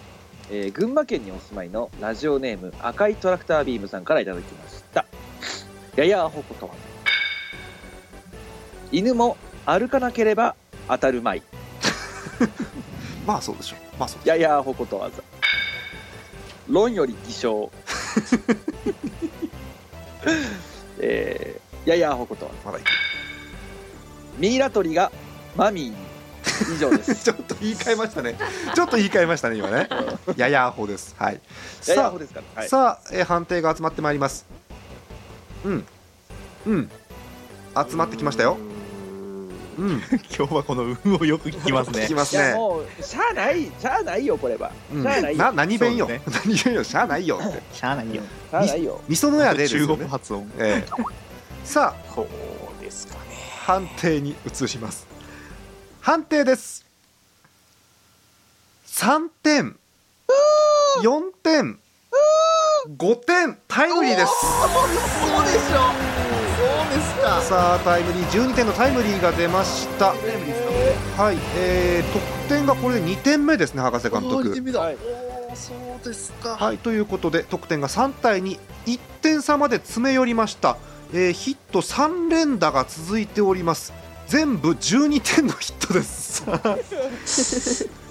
[0.51, 5.05] えー群馬県にお住まいのラジオネーム赤いトラクタービームさんからいただきました。
[5.95, 6.79] ややアホことわざ
[8.91, 10.55] 犬も歩かなければ
[10.87, 11.43] 当たるまい。
[13.27, 13.79] まあそうでしょう。
[13.99, 15.21] まあそうややアホことわざ。
[16.67, 17.69] 論より偽証。
[21.01, 22.87] えー、ややアホことわざうまだい
[24.37, 25.11] ミイラ取りが
[25.55, 25.93] マミー。
[26.08, 26.08] に
[26.63, 27.15] 以上です。
[27.23, 28.35] ちょっと言い換えましたね。
[28.75, 29.89] ちょっと言い換えましたね、今ね。
[30.35, 31.15] ややアホです。
[31.17, 31.39] はい。
[31.81, 32.69] さややアホですかはい。
[32.69, 34.45] さあ、えー判定が集まってまいります。
[35.65, 35.85] うん。
[36.67, 36.89] うん。
[37.89, 38.57] 集まってきましたよ。
[39.77, 40.01] うん。
[40.37, 42.01] 今日はこの運をよく聞きますね。
[42.03, 42.53] 聞きますね。
[42.53, 44.71] もうしゃあないしゃあないよこれは。
[44.93, 45.03] うん。
[45.03, 45.37] しゃあないよ。
[45.37, 46.21] な何弁よ、ね。
[46.27, 46.83] 何弁よ。
[46.83, 47.39] しゃあないよ。
[47.41, 48.21] ってしゃあないよ。
[48.51, 49.01] しゃあないよ。
[49.07, 50.51] みそのやでです中国発音。
[50.57, 50.89] ええ。
[51.63, 52.27] さあこ
[52.79, 53.19] うですかね。
[53.65, 55.07] 判定に移します
[56.01, 56.85] 判定です。
[58.87, 59.77] 3点
[61.03, 61.79] 4点
[62.87, 64.31] 5点タイムリーです。
[64.41, 66.19] そうでしょ。
[66.59, 67.41] そうですか。
[67.41, 70.13] さあタイムリー12点のタイムリーが出ました。
[70.13, 71.23] タイムリーですか。
[71.23, 74.35] はい、えー、得点がこれで2点目ですね博士監督。
[74.35, 76.55] おーそうですか。
[76.55, 80.77] はいということで得点が3対21点差まで詰め寄りました、
[81.13, 83.93] えーヒット3連打が続いております
[84.29, 86.45] 全部12点のヒットです。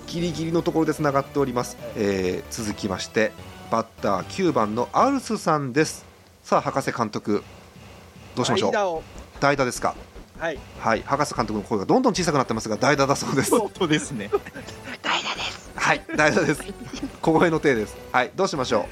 [0.09, 3.31] ギリギリのところでつながっております、えー続きまして
[3.71, 6.05] バッター9番のアルスさんです。
[6.43, 7.45] さあ博士監督
[8.35, 9.03] どうしましょう？
[9.41, 9.95] 代打ですか？
[10.41, 10.59] はい。
[10.81, 11.03] はい。
[11.03, 13.57] 博士監督の声がどんどん小さくなってますが代打だそうです。
[13.57, 14.29] 本当ですね。
[15.77, 16.05] はい。
[16.17, 16.65] 代打です。
[17.23, 17.97] 小声の手です。
[18.11, 18.33] はい。
[18.35, 18.87] どうしましょ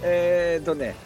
[0.00, 0.96] えーとね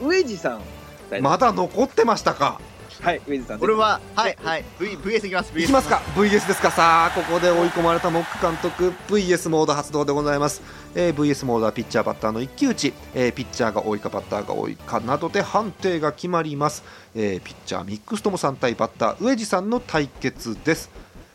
[0.00, 0.58] 上地さん。
[0.58, 2.60] うまだ残ってましたか？
[3.00, 3.62] はい上地さん。
[3.62, 6.02] 俺ははいはい V VS いきますいきますか。
[6.14, 6.70] VS ですか。
[6.70, 10.62] さあここで追い込まれたモック監督 VS モード発動でございます、
[10.94, 20.90] えー VS モードはピッチャーバッターの一騎打ち、えーピッチャーが多いかバッターが多いかなどで判定が決まります、えーピッチャーミックストモさん対バッター上地さんの対決です、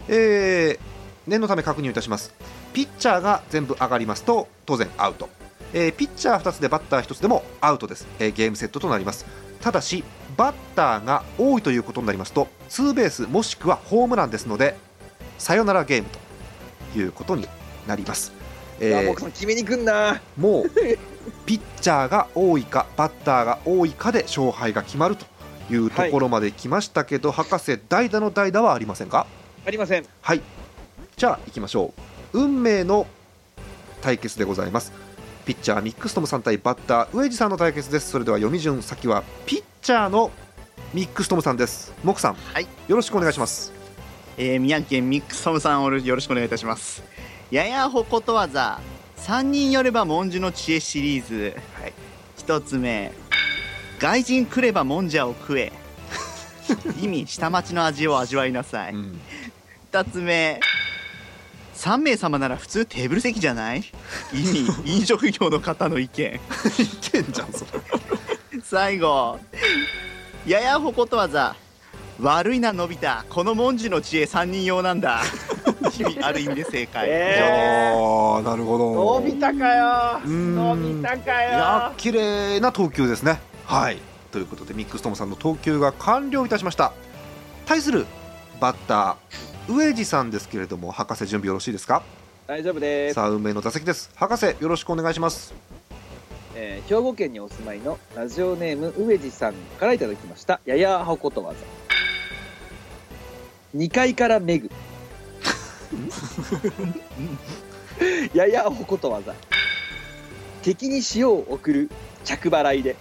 [0.08, 0.80] えー
[1.28, 2.34] 念のため確認いたします。
[2.72, 5.28] ピッチャーが全部上がりますと当然アウト、
[5.74, 9.26] えーピッチャー2つでバッター1つでもアウトです、えーゲームセットとなります。
[9.60, 10.06] ただし
[10.38, 14.78] バッターが多いということになりますとツーベースもしくはホームランですので
[15.38, 16.10] サヨナラゲーム
[16.94, 17.48] ということに
[17.88, 18.32] なります、
[18.80, 20.22] えーあもう決めにくんな。
[20.38, 20.70] もう
[21.46, 25.26] ピッチャーが多いかバッターが多いかで勝敗が決まると
[25.74, 29.26] いうところまで来ましたけど、博士代打の代打はありませんか？
[29.66, 30.06] ありません。
[30.22, 30.42] はい。
[31.16, 31.94] じゃあ行きましょ
[32.34, 32.40] う。
[32.40, 33.08] 運命の
[34.02, 34.92] 対決でございます
[35.48, 38.10] ピッチャーミックストムさん対バッター上地さんの対決です。
[38.10, 40.30] それでは読み順先はピッチャーの
[40.94, 41.94] ミックストムさんです。
[42.04, 42.68] モクさん、はい。
[42.90, 43.72] よろしくお願いします。
[44.36, 47.02] えー、宮城県ミックストムさんをよろしくお願いいたします。
[47.50, 48.82] ややほことわざ
[49.16, 51.94] 三人よれば文殊の知恵シリーズ、はい、
[52.36, 53.14] 一つ目
[54.00, 55.72] 外人来ればもんじゃを食え。
[57.02, 58.94] 意味下町の味を味わいなさい。
[58.94, 59.22] うん。
[59.94, 60.60] 二つ目
[61.78, 63.84] 3名様なら普通テーブル席じゃない？
[64.34, 64.68] 意味？
[64.98, 66.34] 飲食業の方の意見。
[66.36, 66.40] い
[67.02, 68.60] けんじゃんそれ。
[68.64, 69.40] 最後。
[70.46, 71.56] ややほことわざ。
[72.20, 73.08] 悪いなのび太。
[73.30, 75.22] この文字の知恵3人用なんだ。
[76.00, 79.20] 意味ある意味で正解、えああなるほど。
[79.22, 80.20] 伸びたかよ。
[80.26, 83.40] 伸びたかいやよ綺麗な投球ですね。
[83.66, 83.98] はい。
[84.32, 86.92] ということでミックストムさんの投球が完了いたしました。
[87.66, 88.06] 対する
[88.60, 92.04] バッター上地さんですけれども博士準備よろしいですか？
[92.48, 94.10] 大丈夫です、さあ運命の打席です。
[94.16, 95.54] 博士よろしくお願いします。
[96.56, 101.60] えー兵庫県にお住まいのラジオネーム上地さんからいただきましたややほことわざ。
[103.78, 104.72] 2階からめぐ
[108.34, 109.34] ややほことわざ。
[110.64, 111.90] 敵に塩を送る
[112.24, 112.96] 着払いで。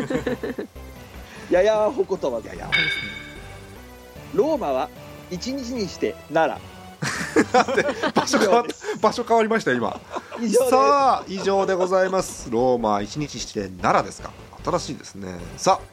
[1.50, 2.50] ややほことわざ。
[4.34, 4.88] ローマは
[5.32, 6.60] 一日にして奈
[8.14, 8.64] 場所変わっ
[9.00, 9.98] 場所変わりました今。
[10.70, 12.50] さあ以上でございます。
[12.50, 14.30] ローマ一日して奈良ですか。
[14.64, 15.38] 新しいですね。
[15.56, 15.86] さあ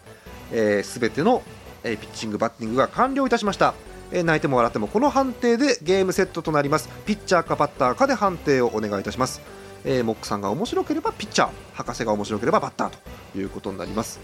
[0.52, 1.42] すべ、えー全ての、
[1.84, 3.74] えーピッチングバッティングが完了いたしました、
[4.12, 6.90] えー泣いても笑ってもこの判定でゲームセットとなります。
[7.06, 9.42] ピッチャーかバッターかで判定をお願いいたします、
[9.86, 11.50] えーモックさんが面白ければピッチャー。
[11.74, 12.92] 博士が面白ければバッター
[13.34, 14.20] ということになります。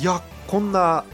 [0.00, 1.04] いやこんな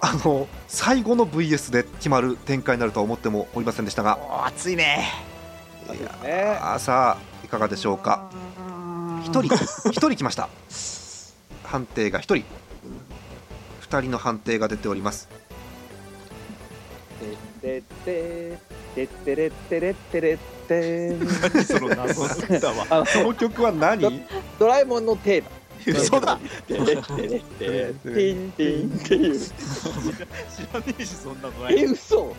[0.00, 4.18] あの最後の VS で決まる展開になるとは思ってもおりませんでしたが。
[4.46, 5.08] 熱いね。
[5.88, 8.30] いやさあいかがでしょうか？
[9.24, 9.54] 一人
[9.90, 10.48] 一人来ました。
[11.64, 12.44] 判定が一人。
[13.80, 15.28] 二人の判定が出ております。
[17.62, 18.58] てって
[18.94, 24.22] てってれってれってれって何その謎の歌はあのその曲は何
[24.58, 25.50] ドラえもんのテーマ
[25.92, 26.38] 嘘だ。
[26.66, 28.20] てれってれってれ知
[30.72, 32.34] らねえしそんなのえ嘘。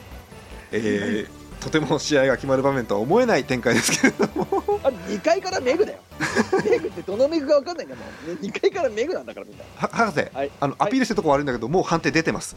[0.71, 4.79] えーとても試合が決まる場面とは思えない展開ですけれども。
[4.83, 5.99] あ2階からメグだよ。
[6.63, 8.01] メグってどのメグか分かんないんだも
[8.33, 8.37] ん。
[8.37, 9.63] 2階からメグなんだからみんな。
[9.75, 10.51] は博士、はい。
[10.59, 12.55] あのアピールしてるとこ悪いんだけどもう判定出てます。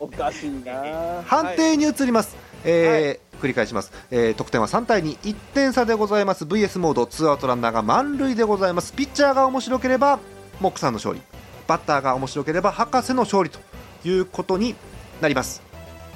[0.00, 1.22] おかしいな。
[1.24, 6.44] 判定に移ります、えー繰り返します、えー得点は3対21点差でございます。
[6.44, 8.92] VS モードツーアウトランナーが満塁でございます。
[8.92, 10.18] ピッチャーが面白ければ
[10.60, 11.20] モックさんの勝利。
[11.68, 13.60] バッターが面白ければ博士の勝利と
[14.04, 14.74] いうことに
[15.20, 15.62] なります。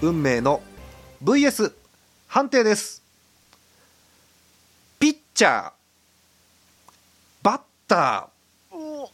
[0.01, 0.63] 運命の
[1.23, 1.73] VS
[2.27, 3.03] 判定です。
[4.99, 5.73] ピッチャー
[7.43, 9.09] バッター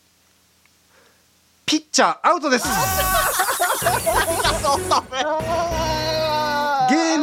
[1.66, 2.66] ピッチャーアウトです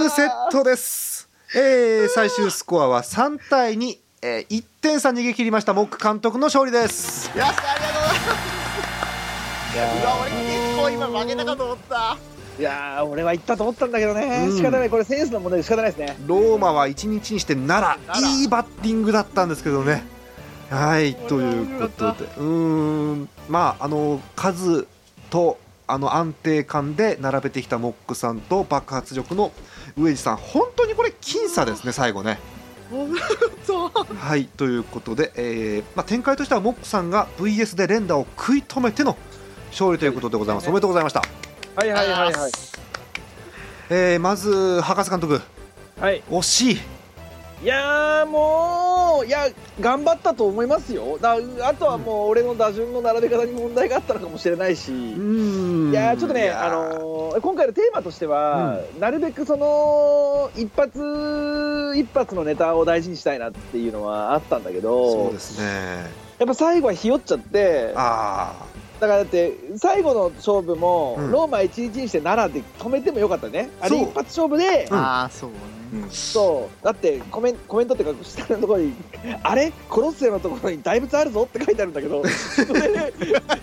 [0.05, 5.73] ゲームセットです、えー、最終スコアは3対2、えー、1点差逃げ切りました。
[5.73, 7.35] モック監督の勝利です。
[7.35, 8.27] よしありがとうございま
[9.73, 12.17] すうわ俺結構今負けたかと思った。
[12.59, 14.55] いやー俺は行ったと思ったんだけどね、うん。
[14.55, 14.91] 仕方ない。
[14.91, 16.15] これセンスの問題で仕方ないですね。
[16.27, 18.27] ローマは1日にして奈良。
[18.41, 20.03] いいバッティングだったんですけどね。
[20.69, 22.25] はいということで。
[22.37, 23.29] うーん。
[23.49, 24.87] まああの数
[25.31, 29.51] とあの安定感で並べてきたモックさんと爆発力の
[29.97, 30.37] 上地さん。
[30.37, 32.39] 本当にこれ僅差ですね最後ね。
[34.19, 39.17] はいということで、えーまあ、展開としてはモックさんが VS で連打を食い止めての
[39.71, 40.69] 勝利ということでございます。
[40.69, 41.23] おめでとうございました、
[41.75, 42.51] はいはいはいはい。
[43.89, 45.41] えーまず博士監督。
[45.99, 46.21] はい。
[46.29, 46.79] 惜しい。
[47.63, 48.84] いやーもう
[49.23, 49.47] いや
[49.79, 51.17] 頑張ったと思いますよ。
[51.21, 54.93] だあとはもう俺の打順の並べ方に問題があったのかもしれないし、い
[55.93, 65.65] やーちょっとね、あのー今回のテーマとしては、なるべくその一発一発のネタを大事にしたいなっていうのはあったんだけそどうですね。
[66.39, 68.53] やっぱ最後はひよっちゃってあ
[68.99, 71.31] だからだって最後の勝負も、うん。
[71.31, 73.69] ローマ1日にして奈良で止めてもよかったね。
[73.81, 74.97] あれ一発勝負で、うん。
[74.97, 75.57] ああそうね。
[76.09, 76.85] そう。
[76.85, 78.93] だってコメンコメントっていうか下のところに
[79.43, 79.71] 「あれ？
[79.89, 83.13] コロッセオのところに大仏あるぞ」って書いてあるんだけど それ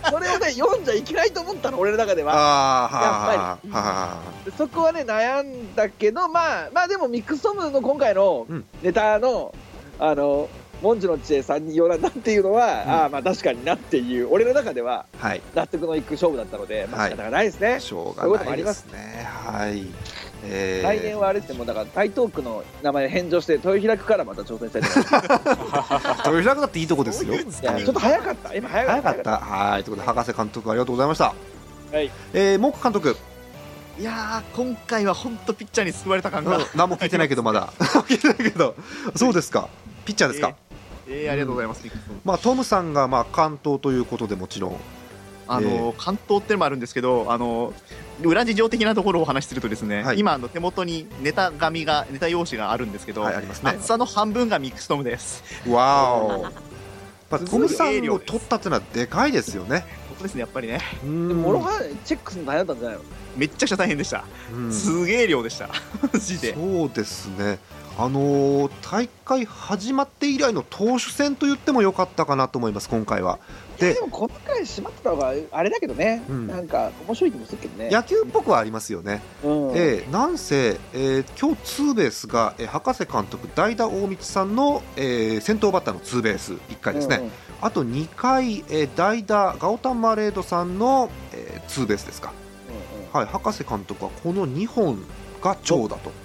[0.09, 8.65] それをね読んじゃいけないと思ったの俺の中であはあーはあはあはでそこはね悩んだけどまあまあでもミックストムの今回のうん。
[8.81, 9.53] ネタの、
[9.99, 10.49] あの
[10.83, 12.91] 文字の知恵3人用なんだっていうのは、うん。
[12.91, 15.41] ああまあ確かになっていう俺の中ではあはい。
[15.55, 18.81] 納得のいく勝負だったので、まあはい仕方がないですね、しょうがそういうこともないであります。
[18.81, 19.85] すねはい。
[20.45, 20.83] えー。
[20.83, 26.07] 来年はあれですねもうだから台東区の名前返上して豊平区からまた挑戦したいと思います。
[26.27, 27.33] 豊平区だっていいとこですよ。
[27.39, 28.55] ちょっと早かった。
[28.55, 29.01] 今早かった。
[29.01, 29.37] 早かった。
[29.39, 29.83] はい。
[29.83, 31.33] ということで博士監督ありがとうございました。
[31.91, 32.11] はい。
[32.33, 33.15] えー、モ監督。
[33.99, 36.65] いやー今回は本当ピッチャーに救われた感が、うん。
[36.75, 37.71] 何も聞いてないけどまだ。
[38.07, 38.75] 聞いてないけど。
[39.15, 39.69] そうですか。
[40.05, 40.55] ピッチャーですか、
[41.13, 44.77] えー、ありがとうございます、ミックストムまあトムさんがまあ関東ということでもちろん。
[45.45, 47.73] あの関東ってのもあるんですけどあの
[48.23, 50.19] 裏事情的なところをお話しするとですね、はい。
[50.19, 53.71] 今あの手元にネタ紙がネタ用紙があるんですけど、はいありますね。
[53.71, 55.43] 厚さの半分がミックストムです。
[55.69, 56.47] わお、
[57.29, 59.85] トムさんを取ったっていうのはでかいですよね。
[60.07, 60.79] 本当ですねやっぱりね。
[61.03, 61.71] も諸刃
[62.05, 63.03] チェックするの大変だったんじゃないの
[63.35, 64.71] めっちゃくちゃ大変でした、うん。
[64.71, 65.67] すげえ量でした。
[66.13, 66.53] マジで。
[66.53, 67.59] そうですね
[67.97, 73.39] あのー大会始まって以来の投手戦と言ってもよかったかなと思います今回は。
[73.77, 76.47] いでやでもこの回締まってた方があれだけどね、うん。
[76.47, 79.71] なんか面白い気もするけどね、野球っぽくはありますよね、うん。
[79.75, 87.31] ええなんせ、えー今日ツーベースが、えー博士監督代打大道さんの、えー先頭バッターのツーベース1回ですね、うんうん。
[87.61, 92.33] あと2回、えー代打ガオタンマレードさんの、えーツーベースですか、
[93.11, 94.97] はい、博士監督はこの2本
[95.41, 96.09] が長打と。
[96.09, 96.22] は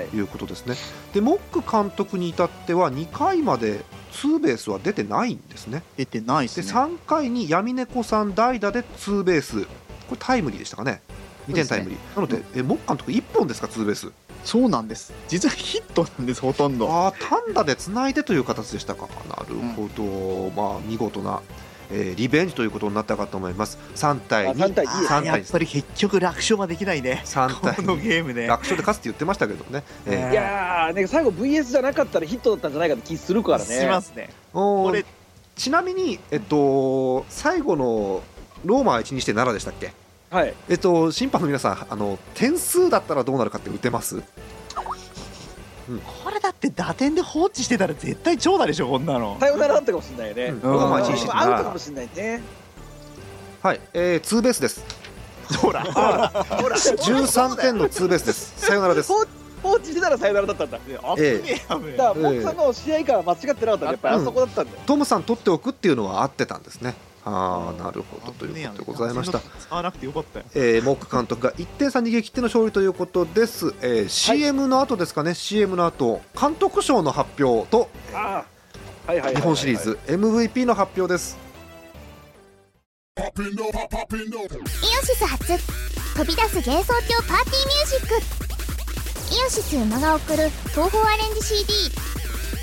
[0.00, 0.06] い。
[0.14, 0.74] いうことですね。
[1.14, 5.82] でモック監督に至っては2回までツーベースは出てないんですね。
[5.96, 6.68] 出てないでね。
[6.68, 9.64] 3回に闇猫さん代打でツーベース。
[9.64, 9.68] こ
[10.12, 11.02] れタイムリーでしたかね。
[11.48, 14.10] 2点タイムリー、なのでえモック監督1本ですかツーベース？
[14.44, 15.12] そうなんです。
[15.28, 16.90] 実はヒットなんですほとんど。
[16.90, 19.08] ああ単打でつないでという形でしたか。
[19.28, 21.40] なるほど、まあ見事な、
[21.90, 23.78] えーリベンジということになったかと思います。
[23.94, 30.32] 3対2あ3対2あー3対やっぱり結局楽勝はできないね3対この2ゲームで楽勝で勝つって言ってましたけどね、えー。
[30.32, 33.64] いやー、ね、最後 VS じゃなかったらヒットだったんじゃないかって気するからね。
[33.64, 35.04] しますねこれ
[35.54, 38.22] ちなみに、えっと、最後の
[38.64, 39.92] ローマは1にして7でしたっけ？
[40.28, 40.54] はい。
[40.68, 44.22] えっと、審判の皆さんあの点数だったらどうなるかって打てます？
[46.24, 49.36] これだって打点で放置してたら絶対長打でしょこんなの。
[49.38, 50.60] さよならだったかもしれないよね、うん。
[50.60, 51.24] ローマ1にし。
[51.24, 52.42] てアウトかも7しれないね。
[53.62, 54.84] はい、えー、ツーベースです。
[55.60, 55.82] ほら。
[55.82, 58.54] ほらほら13点のツーベースです。
[58.56, 59.12] さよならです。
[59.12, 59.24] 放
[59.62, 60.78] 放置してたらさよならだったんだ。
[60.88, 61.96] えあぶねえ。
[61.96, 66.94] だから僕さんの試合感は間違ってなかったらやっぱりあそこだったんだよ、トムさん取っておくっていうのは合ってたんですね
[67.28, 70.44] ああなるほどということでございました、使わなくてよかったよ。
[70.54, 77.90] えー、モック監督が1点差逃げ切っての勝利ということです、えー CM の後ですかね、CM の後監督賞の発表と
[79.08, 81.36] 日本シリーズ MVP の発表です。
[83.18, 83.24] イオ
[85.04, 85.46] シス初
[86.16, 88.46] 飛び出す幻想郷パーティーミュージック。
[89.34, 91.72] イオシス馬が送る東宝アレンジ CD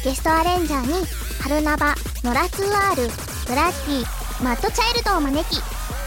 [0.06, 1.06] ゲストアレンジャーに
[1.42, 3.10] 春ナバノラツーアール
[3.48, 5.62] ブラッディマッドチャイルドを招き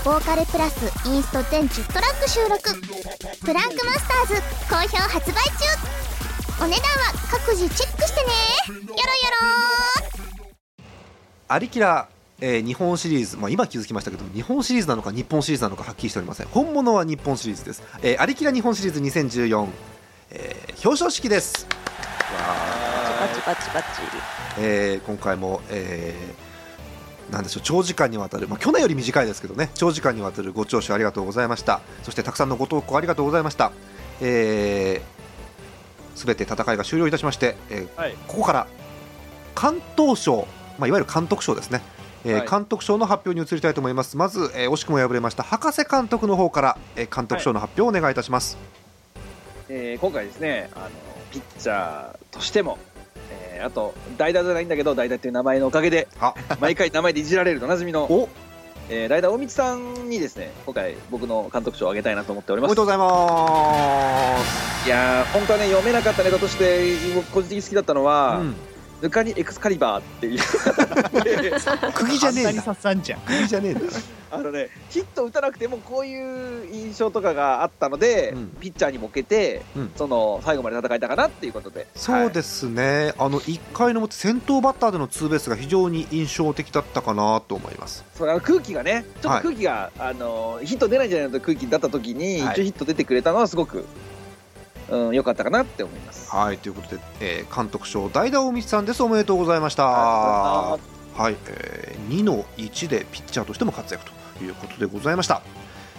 [0.04, 2.60] ボーカルプラスインスト全10トラック収録。
[3.40, 6.62] プランクマスターズ好評発売中。
[6.62, 8.76] お値段は各自チェックしてね。
[8.84, 10.06] よろよろ
[11.48, 12.08] アリキラ、
[12.40, 16.46] えー日本シリーズ、まあ、今気づきましたけど日本シリーズなのか日本シリーズなのかはっきりしておりません。
[16.48, 19.66] 本物は日本シリーズです、えーアリキラ日本シリーズ2014、
[20.32, 21.66] えー表彰式です。
[21.66, 23.86] バチバチバチ。
[24.60, 26.45] えー今回も、えー
[27.30, 31.80] なんでしょう長時間にわたる、まあ、去年より短いですけどね長時間にわたるご聴取ありがとうございました。
[32.04, 33.72] そしてたくさんのご投稿ありがとうございました。
[34.18, 34.28] すべ、
[34.94, 35.16] えー
[36.16, 38.14] 全て戦いが終了いたしまして、えーはい。
[38.26, 38.66] ここから
[39.54, 40.48] 関東賞、
[40.78, 41.82] まあ、いわゆる監督賞ですね、
[42.24, 42.48] えーはい。
[42.48, 44.16] 監督賞の発表に移りたいと思います。
[44.16, 48.56] まず、えー惜しくも敗れました博士監督の方から、えー監督賞の発表をお願いいたします、
[49.68, 50.88] えー今回ですねあの
[51.30, 52.78] ピッチャーとしても、
[53.56, 58.28] えーあと代打じゃないんだけど代打っていう名前のおかげであ毎回名前でいじられるおなじみの、お。
[58.88, 62.70] えー代打大道さんにですね今回僕の監督賞をあげたいなと思っております。
[62.70, 64.86] おめでとうございます。
[64.86, 68.54] いやー本当はね読めなかったネタとして僕個人的に好きだったのは、うん
[69.02, 70.40] ぬかにエクスカリバーっていう。
[71.92, 73.20] 釘じゃねえんだじゃん。
[73.20, 73.80] 釘じゃねえんだ
[74.28, 78.48] あのねヒット打たなくてもこういう印象とかがあったので、うん。
[78.60, 79.92] ピッチャーに向けて、うん。
[79.96, 81.86] その最後まで戦えたかなっていうことで。
[81.94, 88.04] そうですね、あの1回の表、先頭バッターでのツーベースが非常に印象的だったかなと思います。
[88.14, 92.52] それあの空気がねちょっはいと空気が、あのヒット出ないんじゃないのと空気だった時に、はい。
[92.54, 93.84] 一応ヒット出てくれたのはすごく
[94.88, 96.30] うん良かったかなって思います。
[96.34, 99.84] はいということで、えー監督賞、代打大道さんです、おめでとうございました。
[99.84, 100.78] あ
[101.16, 104.04] はい、えー2の1でピッチャーとしても活躍
[104.38, 105.42] ということでございました。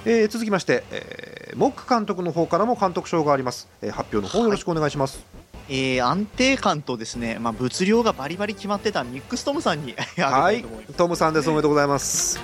[0.06, 5.37] えー続きまして、えーモック監督の方からも監督賞があります、えー発表の方よろしくお願いします。
[5.70, 10.64] えー安定感とですね、まあ、物量がバリバリ決まってたミックストムさんに はい
[10.96, 12.40] トムさんです、おめでとうございます。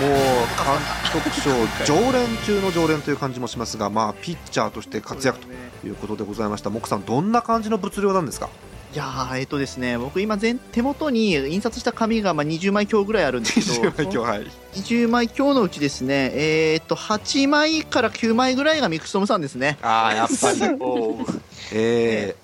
[0.00, 1.50] もう監督賞
[1.86, 6.70] 常連中の常連という感じもしますが、まあピッチャーとして活躍ということでございました。
[6.70, 8.48] モックさんどんな感じの物量なんですか？
[8.94, 14.46] いやーえっ、とですね僕今全手元に印刷した紙がまあ20枚強ぐらいあるんですけど今日はい。
[14.74, 20.60] 20枚強のうちですねえっ、と8枚から9枚ぐらいがミックストムさんですねああやっぱり。
[21.72, 22.34] え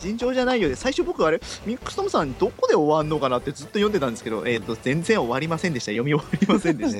[0.00, 5.92] 尋常じゃないようで最初僕あれミックストムさんどこで終わんのかなってずっと読んでたんですけど、えー、と全然終わりませんでした。
[5.92, 6.92] 読み終わりませんでーし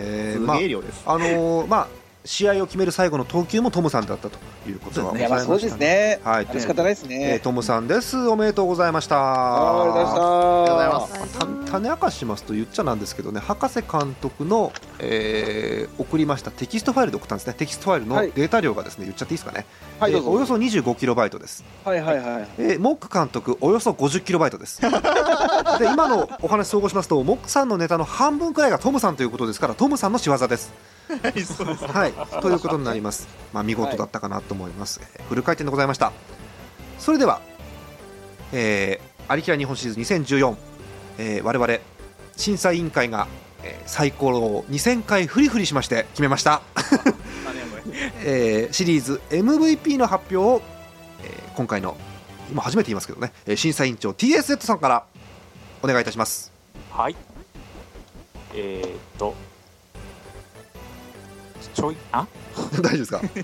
[0.47, 5.77] た、すげえ量です、あのーまあ試合を決める最後の投球もトムさんだったということがごいざいましたやまあそうです。
[5.77, 6.21] ね。
[6.25, 6.47] はい。
[6.61, 7.41] 仕方ないですえーね。
[7.41, 8.17] トムさんです。
[8.29, 9.17] おめでとうございました。
[9.17, 19.67] ありがとうございますた種明かししますと言っちゃなんですけどね博士監督の、えー送りましたテキストファイルで送ったんですねテキストファイルのはいデータ量がですね言っちゃっていいですかね、
[20.01, 20.13] はい。
[20.13, 22.49] えーおよそ25キロバイトです、はいはいはい。
[22.59, 24.89] えーモック監督およそ50キロバイトです で
[25.87, 30.73] 今のお話総合しますとモックさんのネタの半分くらいがトムさんということですからトムさんの仕業です
[31.09, 31.87] はいそうです。
[31.87, 33.29] はいということになります。
[33.53, 36.13] まあ見事だったかなと思います、えーフル回転でございました。
[36.99, 37.41] それでは
[38.53, 40.57] えー、アリキラ日本シリーズ2014、
[41.19, 41.79] えー、我々
[42.37, 43.27] 審査委員会が、
[43.65, 46.63] えー、サイコロを2000回フリフリしまして決めました、
[48.25, 50.63] えーシリーズ MVP の発表を、
[51.23, 51.97] えー今回の
[52.51, 55.05] 今初めて言いますけどね、えー審査委員長 TSZ さんから
[55.83, 56.53] お願いいたします。
[56.91, 57.17] はい。
[58.55, 59.35] えー、っと、
[61.77, 62.27] ちょい、あ？
[62.81, 63.21] 大丈夫ですか？
[63.21, 63.35] 大丈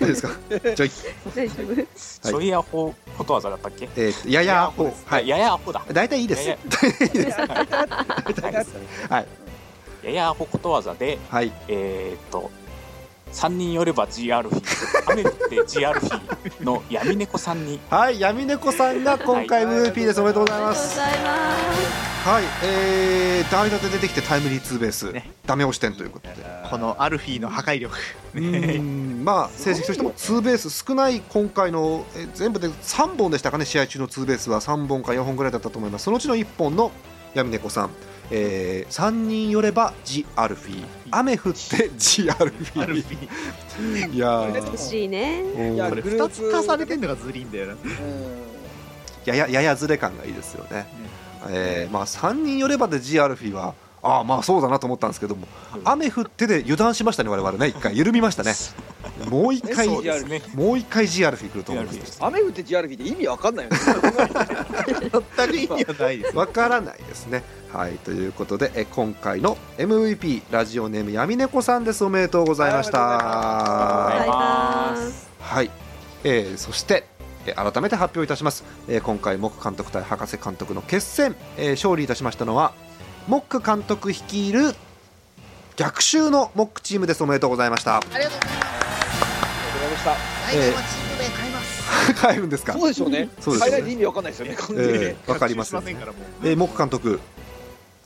[0.00, 0.30] 夫ですか？
[0.74, 0.90] ちょい、
[1.36, 2.30] 大丈夫。
[2.30, 3.90] ちょいアホことわざだったっけ？
[3.94, 4.90] えー、ややアホ。
[5.04, 5.28] はい。
[5.28, 5.84] ややアホだ。
[5.92, 6.46] 大体いいです。
[6.46, 7.38] 大体いいです。
[9.10, 10.06] はい。
[10.06, 11.52] ややアホことわざで、はい。
[11.68, 12.50] えー、っと、
[13.34, 18.18] 3人寄れば G アルフィー、雨降って G アルフィーの闇猫さんに、はい。
[18.18, 19.90] 闇猫さんが今回はい。
[19.90, 20.20] MVP です。
[20.22, 21.77] おめでとうございありがとうますございます
[22.24, 25.30] はい、えー、代打で出てきてタイムリーツーベース、ね。
[25.46, 26.34] ダメ押し点ということで、
[26.68, 27.96] このアルフィーの破壊力。
[28.34, 29.24] うーん。
[29.24, 34.60] まあ成績としてもツーベース少ない今回のえー全部で3本でしたかね試合中のツーベースは。
[34.60, 36.04] 3本か4本ぐらいだったと思います。
[36.04, 36.90] そのうちの1本の
[37.34, 37.90] 闇猫さん、
[38.30, 40.84] えー、3人寄ればジ・アルフィー。
[41.10, 42.82] 雨降って ジ・アルフィー。
[42.82, 44.14] アルフィー。
[44.14, 44.72] いやー。
[44.72, 45.40] 美しいね。
[45.56, 45.74] うん。
[45.76, 47.72] いやこれグルー2プつ足されてんのがずりいんだよな。
[47.72, 48.48] うん。
[49.24, 50.86] ややややずれ感がいいですよね、
[51.48, 55.48] えーまあ、3人寄ればでジ・アルフィーはああまあそうだなと思ったんですけども
[55.84, 57.68] 雨降ってで油断しましたね我々ね。
[57.68, 58.54] 一回緩みましたね。
[59.28, 60.40] もう一回そうですね。
[60.54, 62.18] もう一回 G アルフィー来ると思います。
[62.20, 63.78] 雨降って GRP って意味わかんないよね。
[65.36, 67.42] 全く意味はないですわからないですね。
[67.72, 72.04] はいということでえ今回の MVP ラジオネーム闇猫さんです。
[72.04, 72.98] おめでとうございました。
[75.40, 75.70] はい、
[76.22, 77.17] えーそしてえー
[77.54, 82.72] 改めて発表いたします、えー今回モック監督対博士監督の決戦、えー勝利いたしましたのは
[83.26, 84.74] モック監督率いる
[85.76, 87.22] 逆襲のモックチームです。
[87.22, 87.98] おめでとうございました。
[87.98, 90.04] ありがとうございます
[90.52, 92.14] 来年はチーム名変えます。
[92.26, 92.72] 帰るんですか？
[92.72, 93.28] そうでしょうね。
[93.40, 93.70] そうですよね。
[93.70, 97.20] 変えないで意味わかんないですよねえーわかりますえー、モック監督、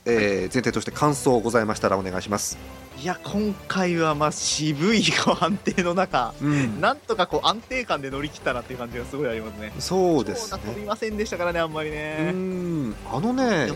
[0.05, 2.59] えー前提として感想ございましたらお願いします。
[3.00, 6.80] いや今回はまあ渋いこう安定の中うん。
[6.80, 9.72] なんとかこう安定感で乗り切ったなっていう感じがすごいありますね。
[9.80, 12.94] そうです長打飛びねませんでしたからねあんまりうねん。
[13.12, 13.68] あのね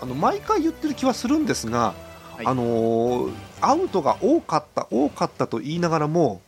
[0.00, 1.94] あの毎回言ってる気はするんですが、
[2.36, 2.46] はい。
[2.46, 6.40] あのーアウトが多かった多かったと言いながらも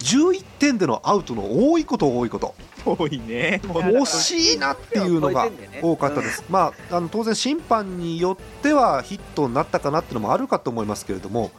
[0.00, 2.54] 11点でのアウトの多いこと多いこと
[2.86, 3.60] 多いね。
[3.66, 5.48] 惜しいなっていうのが
[5.82, 11.50] 多かったです、まあ、あの当然審判によってはヒットになったかなっていうのもあるかと思いますけれども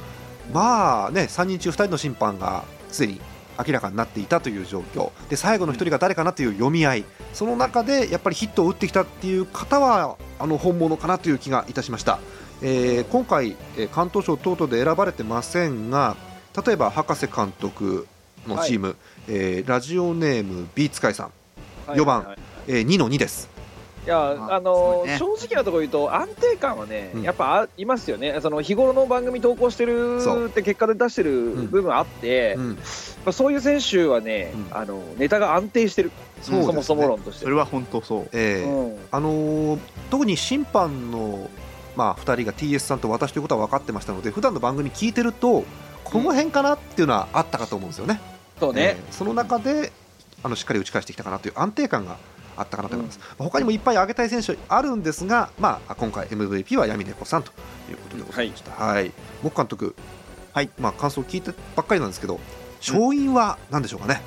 [0.53, 3.19] まあね3人中2人の審判がすでに
[3.65, 5.11] 明らかになっていたという状況。
[5.29, 7.05] で最後の1人が誰かなという読み合い。
[7.33, 12.19] その中でやっぱりヒットを打ってきたっていう方はあの本物かなという気がいたしました、
[12.61, 16.15] えー今回、えー関東賞等々で選ばれてませんが
[16.65, 18.07] 例えば博士監督
[18.47, 18.95] のチーム、
[19.27, 21.31] えーラジオネームビーツカイさん、
[21.95, 22.25] 四番はい。
[22.27, 22.39] はいはい。
[22.67, 23.49] えー2の2です。
[24.05, 25.17] いやああのね。
[25.17, 27.21] 正直なところ言うと安定感はね、うん。
[27.23, 28.39] やっぱあいますよね。
[28.41, 30.45] その日頃の番組投稿してるそう。
[30.45, 31.67] って結果で出してるん。
[31.67, 32.69] 部分あって、うん。
[32.75, 32.77] ま
[33.25, 34.77] あ、そういう選手はね、うん。
[34.77, 36.11] あのネタが安定してる。
[36.41, 36.63] そね。
[36.63, 37.43] そもそも論として。
[37.43, 38.29] それは本当そう。
[38.31, 38.97] えーうん。
[39.11, 39.79] あのー
[40.09, 41.49] 特に審判の、
[41.97, 45.65] まあ、2人が TS さんと私ということは分かってましたので普段の番組聞いてると
[46.05, 48.21] この辺かなっていうのはあったかと思うんですよね。
[48.59, 49.91] そうね、えーその中で
[50.43, 52.17] あのしっかり打ち返してきたかなという安定感が
[52.55, 57.51] あったかなと思います、他にもいっぱい挙げたい選手あるんですが、まあ、今回 MVP は闇猫さんと
[57.89, 58.71] いうことでございました。
[58.71, 59.95] はい、モッ監督、
[60.53, 60.69] はい。
[60.79, 62.39] まあ、感想を聞いてばっかりなんですけど
[62.79, 64.21] 勝因は何でしょうかね？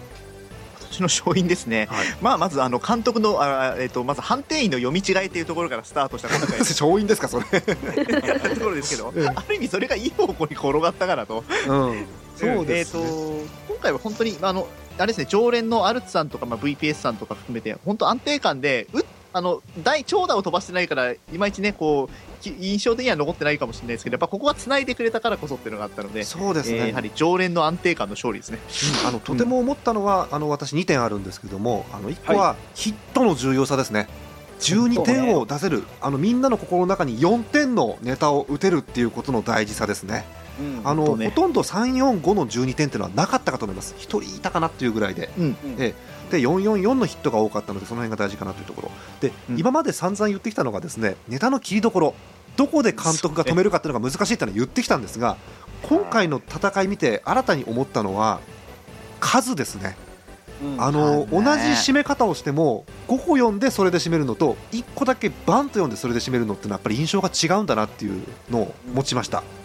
[0.92, 2.06] 私の勝因ですね、はい。
[2.20, 6.58] まあまずあの監督のあ、えっとまず判定員の読み違いっていうところからスタートした 今回。
[6.58, 9.28] 勝因ですかそれ、 ところですけど、うん。
[9.28, 11.44] ある意味それがいい方向に転がったかなと。
[11.68, 12.06] うん、
[12.40, 13.02] そうです、ね。
[13.02, 14.68] えー、と今回は本当にあの
[14.98, 19.00] あれですね常連のアルツさんとか、まあ、VPS さんとか含めて本当安定感でう
[19.32, 28.58] あの大長打を飛ばしてないからいまいちねこうき印象的には残ってないかもしれないですけどやっぱここは繋いでくれたからこそっていうのがあったのでそうですね、えーやはり常連の安定感の勝利ですね。
[29.02, 29.08] うん。
[29.08, 34.08] あのとても思ったのは、あの私2点あるんですけどもあの1個はヒットの重要さですね。
[34.60, 40.24] 12点を出せる、あのみんなの心の中に4点のネタを打てるっていうことの大事さですね。
[40.60, 40.80] うん。
[40.84, 48.90] あのほとんど3、4、5の12点っていうのはなかったかと思います、1人いたかなっていうぐらいで、うんで444のヒットが多かったので、その辺が大事かなというところ、
[49.20, 49.58] で、うん。
[49.58, 52.14] 今まで散々言ってきたのが、ですねネタの切りどころ、
[52.56, 55.36] どこで監督が止めるかっていうのが難しいっていうのは言ってきたんですが、
[55.82, 58.40] 今回の戦い見て、新たに思ったのは、
[59.18, 59.96] 数ですね。
[60.62, 60.82] うん。
[60.82, 61.26] あのね。
[61.26, 69.59] じ締め方をしても5個読んでそれで締めるのと1個だけバンと読んでそれで締めるのってのはやっぱり印象が違うんだなっていうのを持ちました、うん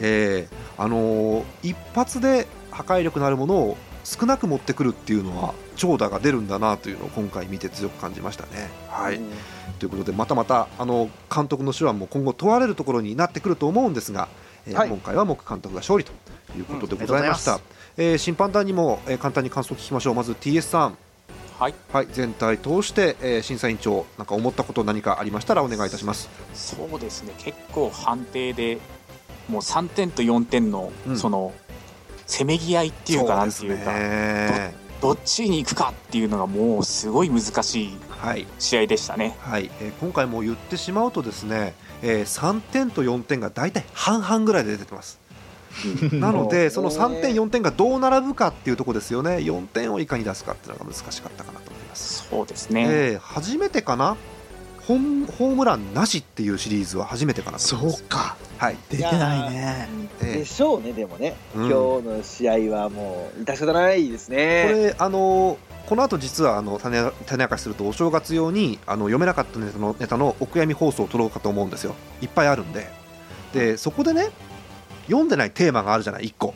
[0.00, 8.68] えーあのー一発で破壊力のあるものを少なく持ってくるっていうのは長打が出るんだなというのを今回見て強く感じましたね。
[8.88, 9.30] はい、うん
[9.78, 14.28] ということでまたまたあの監督の手腕も今後問われるところになってくると思うんですが、
[14.66, 16.12] えーはい今回は木監督が勝利と
[16.56, 17.54] いうことでございました。
[17.54, 17.60] うん
[17.96, 20.14] えー審判団にも、えー簡単に感想を聞きましょう。
[20.14, 20.98] まず TS さん。
[21.58, 26.28] はいはい、全体通して、えー審査委員長なんか思ったこと何かありましたらお願いいたします。
[26.52, 28.78] そうですね結構判定で
[29.48, 31.52] もう3点と4点のうんその
[32.26, 34.74] せめぎ合いっていうかなんていうかね。
[35.00, 39.36] どっちに行くかっていうのがもうすごい難しいはい、試合でしたね。
[39.40, 45.20] はい、えー今回も言ってしまうとですね、えー3点と4点が大体半々ぐらいで出てます。
[46.12, 52.26] なので、その3点、4点がどう並ぶかっていうところですよね、4点をいかに出すかっていうのが難しかったかなと思います。
[52.30, 54.16] そうですね、えー初めてかな
[54.86, 58.02] ホームランなしっていうシリーズは初めてかなと思います。
[58.04, 58.36] か。
[58.58, 59.88] はい、出てないね。
[60.22, 61.70] えでしょうねでもね、うん。
[61.70, 65.56] 今日の試合はもう致し方ないですこねれあのー
[65.86, 71.94] この後実はあの種種明かしするとお正月用にあの読めなかったネタのネタのお悔やみ放送を取ろうかと思うんですよ。
[72.22, 72.90] いっぱいあるんで。
[73.52, 74.30] でそこでね
[75.06, 76.54] 読んでないテーマがあるじゃない1個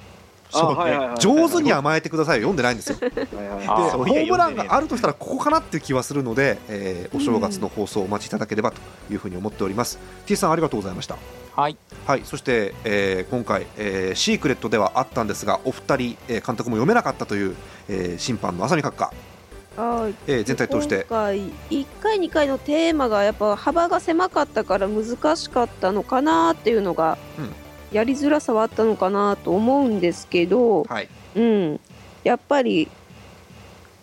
[0.52, 0.76] あそうね。
[0.76, 1.18] はいはいはい。
[1.18, 2.48] 上手に甘えてくださいよ。
[2.48, 2.96] 読んでないんですよ。
[3.00, 8.76] でホームランがあるとしたらここかなっていう気はするので、えーお正月の放送をお待ちいただければと
[9.10, 9.98] いうふうに思っております。
[10.26, 11.16] T さんありがとうございました。
[11.56, 11.76] はい。
[12.06, 17.56] はい、そして、えー今回、えーシークレットではあったんですがお二人、えー監督も読めなかったという、
[17.88, 19.12] えー審判の浅見閣下、
[19.76, 21.06] はいえー全体通して。
[21.08, 21.38] 今回
[21.70, 27.52] 1回2回のテーマがやっぱ幅が狭かったから難しかったのかなっていうのが、うん
[27.92, 31.08] やりづらさはあったのかなと思うんですけど、はい。
[31.36, 31.80] うん、
[32.24, 32.88] やっぱり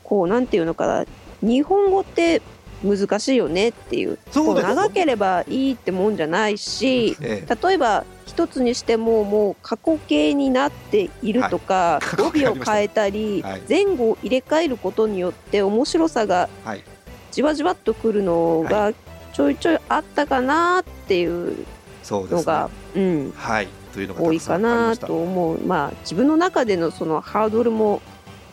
[0.03, 1.05] こうなんていうのかな。
[1.41, 2.41] 日本語って
[2.83, 4.17] 難しいよねっていう。
[4.31, 13.61] そう長ければいいってもんじゃないしえ例えば一一つにしてももう過去形になっているとか、過去語尾を変えたり、はい。
[13.67, 16.83] 前後を入れ替えることによって面白さがはい。
[17.31, 18.93] じわじわっとくるのが
[19.33, 21.65] ちょいちょいあったかなっていう
[22.09, 25.65] のが、うん、はいというのが多いかなと思う。
[25.65, 28.01] まあ自分の中でのそのハードルも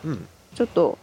[0.05, 0.27] うん。
[0.55, 0.97] ちょっと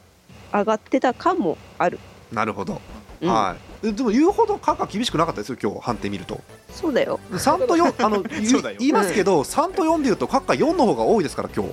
[0.52, 1.98] 上がってた感もある、
[2.32, 2.80] なるほど、
[3.20, 3.28] うん。
[3.28, 3.88] はい。
[3.88, 6.40] えでも言うほど価格厳しくなかったですよ今日判定見ると。
[6.70, 7.18] そうだよ。
[7.32, 8.22] 3と4あの
[8.78, 11.70] 言いますけど、3と4で言うと閣下4の方が多いですから今日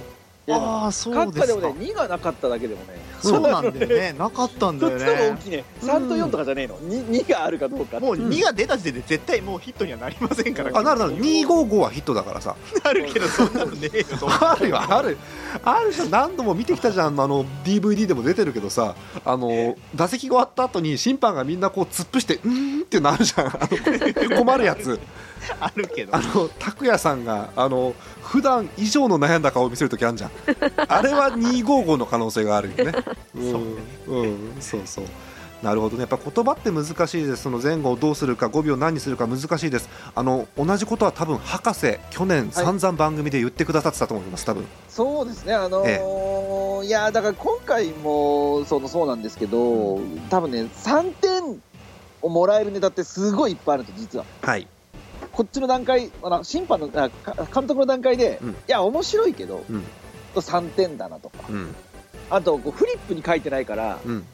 [0.49, 1.53] ああそう閣ですか。
[1.53, 2.99] 下でもね2がなかっただけでもね。
[3.21, 4.13] そうなんだよね。
[4.17, 5.63] なかったんだよそっちの方が大ねきいね。
[5.81, 6.77] 3と4とかじゃねえの。
[6.77, 10.71] 2, 2があるかどうかもう2が出た時点で絶対もうヒットにはなりませんから。
[10.73, 12.55] あなるなる255はヒットだからさ。
[12.83, 13.89] なるけどそんなのね。
[13.93, 14.05] え よ
[14.39, 15.17] あるよある。
[15.63, 17.19] あるじゃん何度も見てきたじゃん。
[17.19, 18.95] あの DVD でも出てるけどさ。
[19.25, 23.47] あの打席が終わった後に審判がみんなこう突っ伏してうーんってなるじゃん。
[23.47, 23.59] あ
[24.29, 24.99] の 困るやつ
[25.59, 26.15] あるけど。
[26.15, 30.31] あの拓也さんがあの普段以上の悩んだ顔を見せる時あるじゃん。
[30.87, 32.93] あれは255の可能性があるよね。
[33.35, 33.67] う んそうね。
[34.07, 35.05] うんそうそう。
[35.63, 36.01] なるほどね。
[36.01, 37.43] やっぱ言葉って難しいです。
[37.43, 39.89] その前後をどうするか語尾を何にするか難しいです。
[40.13, 44.65] あの同じことは多分博士去年散々番組で言ってくださってたと思います多分。
[44.87, 45.53] そうですね。
[45.53, 51.61] あのーいやだから今回もそのそうなんですけど多分ね3点
[52.21, 54.25] をもらえるネタってすごいいっぱいあるんです実は。
[54.41, 54.67] はい
[55.37, 58.49] こっちの段階あの審判のあか監督の段階で、うん。
[58.49, 59.83] いや面白いけど、うん。
[60.33, 61.45] 3点だなとか。
[61.47, 61.75] うん。
[62.31, 64.25] あとこうフリップに書いてないからうん。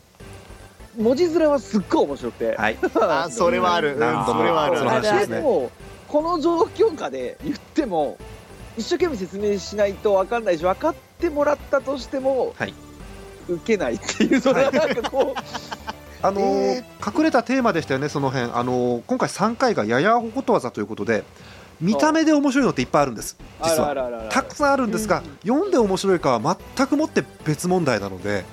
[0.97, 2.77] 文字面はすっごい面白くて、はい。
[3.01, 4.05] あ それはある、それ
[4.49, 4.77] はある。
[4.77, 5.35] その話ですね。
[5.37, 5.71] でも
[6.07, 8.17] この状況下で言っても
[8.77, 12.73] 一生懸命説明しないと分かんないし分かってもらったとしても、はい。
[13.49, 15.72] 受けないっていうそれはなんかこう、
[16.23, 16.43] あのー
[16.79, 18.51] え隠れたテーマでしたよねその辺。
[18.53, 21.23] あのー今回3回がややほことわざということで
[21.81, 23.37] 見た目で面白いのっていっぱいあるんです。
[23.61, 24.29] 実は。
[24.31, 28.45] たくさんあるんですが、読んで面白いかは全くもって別問題なので、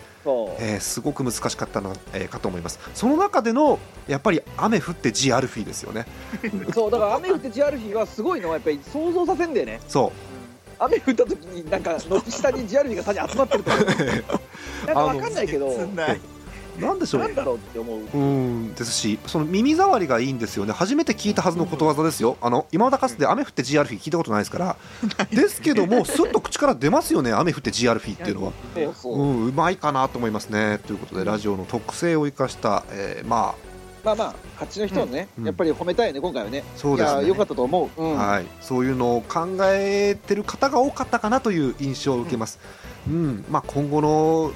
[0.58, 2.80] えーすごく難しかったな、えーかと思います。
[2.94, 6.06] その中でのやっぱり雨降ってジアルフィーですよね。
[6.74, 9.80] そうだから雨降ってジアルフィはすごいのはやっぱり想像させんだよね。
[9.86, 10.10] そ
[10.80, 13.86] 雨降った時になんか軒下にジアルフィがさに集まってると なん
[14.94, 15.70] か分かんないけど。
[15.70, 16.20] 切
[16.78, 17.22] なんでしょう。
[17.22, 17.98] なんだろうって思う。
[18.14, 18.74] うん。
[18.74, 20.72] ですしその耳障りがいいんですよね。
[20.72, 22.36] 初めて聞いたはずのことわざですよ。
[22.40, 24.76] あの今までかつて雨降って GR フィー聞いたことないですから。
[25.30, 28.52] ですけどもすっと口から出ますよね雨降って GR フィーっていうのは。
[28.94, 30.80] そうんうまいかなと思いますね。
[30.86, 33.70] ということでラジオの特性を生かした、えーまあ。
[34.04, 35.44] まあまあ勝ちの人をね、うん。
[35.44, 36.64] やっぱり褒めたいよね今回はね。
[36.76, 37.34] そうですね。
[37.34, 38.16] かったと思う、うん。
[38.16, 42.58] はい、そういうのを考えてる方が多かったかなという印象を受けます、
[43.06, 43.44] うん。
[43.50, 44.52] まあ、今後の、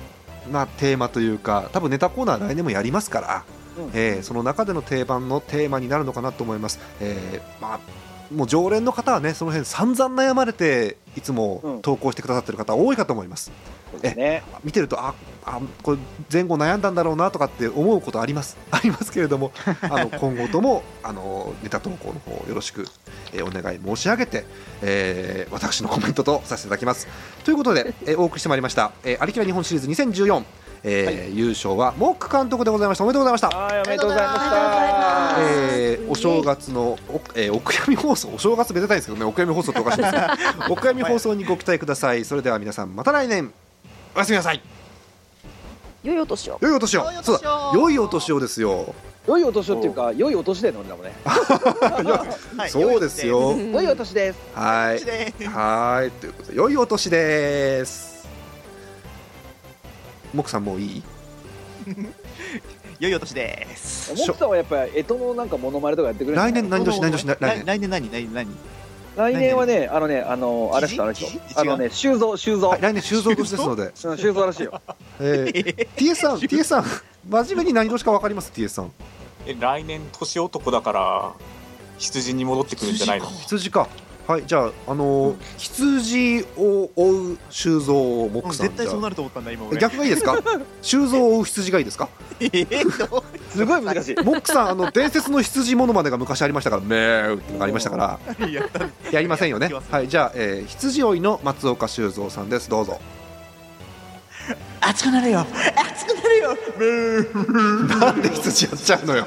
[0.51, 3.45] まあ、テーマというか多分ネタコーナー来年もやりますから、
[3.79, 3.91] うん。
[3.93, 7.81] えーその中での定番のテーマになるのかなと思います、えーまあ、
[8.33, 13.53] もう常連の方はねその辺散々悩まれていつも投稿してくださってる方多いかと思います、
[13.91, 14.43] そうですね。
[14.63, 15.15] 見てるとあ
[15.47, 15.99] あこれ
[16.33, 18.57] 前後悩んだんだろうなとかって思うことあります。
[18.71, 22.87] ありますけれども あの今後ともあのネタ投稿の方よろしく、
[23.33, 24.45] えーお願い申し上げて、
[24.83, 27.07] えー私のコメントとさせていただきます。
[27.45, 30.43] ということで、えーお送りしてまいりました「えー、ありきら日本シリーズ2014」
[30.87, 33.05] えー優勝はモック監督でございました。
[33.05, 33.49] おめでとうございました。
[33.49, 35.37] はいおめでとうございました。
[35.41, 40.27] えーお正月のお、えーお悔やみ放送お正月めでたいんですけどねお悔やみ放送っておかしいですね
[40.71, 42.25] お悔やみ放送にご期待ください。
[42.25, 43.53] それでは皆さんまた来年。
[44.15, 44.63] おやすみなさい
[46.05, 46.59] 良いお年を。
[46.61, 47.05] 良いお年を。
[47.05, 47.23] 良いお年を。
[47.25, 47.73] そうだ。
[47.75, 48.95] 良いお年をですよ、
[49.27, 51.13] 良いお年をっていうか良いお年だよね俺らもね。
[52.59, 52.71] はい。
[52.71, 53.51] そうですよ。
[53.51, 54.39] う ん良いお年です。
[54.55, 55.45] はい。
[55.47, 56.11] はい。
[56.11, 58.29] ということで良いお年です。
[60.35, 61.03] モクさんもういい？
[63.01, 64.13] 良いお年です。
[64.15, 67.65] モクさんはやっぱり干支のなんかモノマネとかやってくれる来年何年何年来来年？
[67.67, 68.47] 来年何何何？
[69.17, 72.69] 来年はねあのねあのあれですあれですよあのね修造修造。
[72.71, 74.81] はい来年修造年ですので、うん修造らしいよ。
[75.21, 76.85] えー、 TS さん TS さん
[77.29, 78.93] 真面目に何年か分かります？TS さん。
[79.47, 81.33] え来年年男だから
[81.99, 83.27] 羊に戻ってくるんじゃないの？
[83.27, 83.89] 羊か
[84.27, 87.95] はいじゃああのー羊を追う修造
[88.25, 90.39] をモックさん絶対そうじゃなると思ったんだ今逆がいいですか？
[90.81, 92.09] 修造を追う羊がいいですか？
[92.41, 94.17] えーすごい難しい。
[94.25, 96.83] モックさんあの伝説の羊モノマネが昔ありましたから。
[96.83, 98.19] ねーってのがありましたから。
[99.13, 99.71] やりませんよね。
[99.91, 102.69] はいじゃあ、えー羊追いの松岡修造さんです。
[102.71, 103.01] どうぞ。
[104.81, 105.47] 熱くなるよ。
[105.77, 106.57] 熱くなるよ。
[108.01, 109.27] なんで羊やっちゃうのよ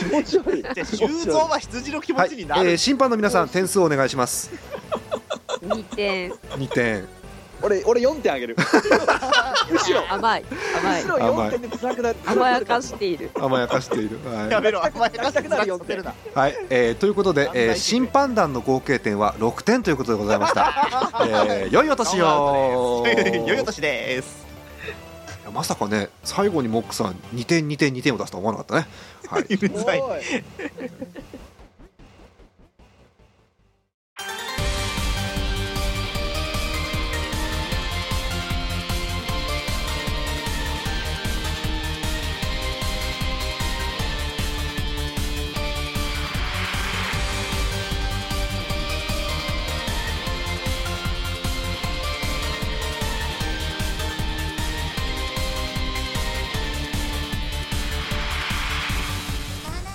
[0.00, 0.62] 気持ち悪い。
[0.62, 4.50] じゃあ修造は羊の気持はいちになる、えー審判の皆さん点数をお願いします。
[5.62, 6.30] 2点。
[6.30, 7.20] 2点。
[7.62, 8.56] 俺俺4点あげる。
[9.70, 10.02] むしろ。
[10.10, 10.44] 甘い。
[10.80, 11.02] 甘い。
[11.02, 12.16] むしろ4点で辛くなる。
[12.26, 13.30] 甘やかしている。
[13.34, 14.50] 甘やかしている、はい。
[14.50, 14.84] やめろ。
[14.84, 15.48] 甘やかして泣きたく
[15.88, 20.72] なるなはい、えーということで、えー審判団の合計点は6点ということでございました。
[21.26, 23.04] えー良いお年を。
[23.46, 24.46] 良いお年です。
[25.42, 28.86] いやまさかね、最後にモックさん2点2点2点を出すとは思わなかったね。
[29.30, 30.02] はい、 うるさい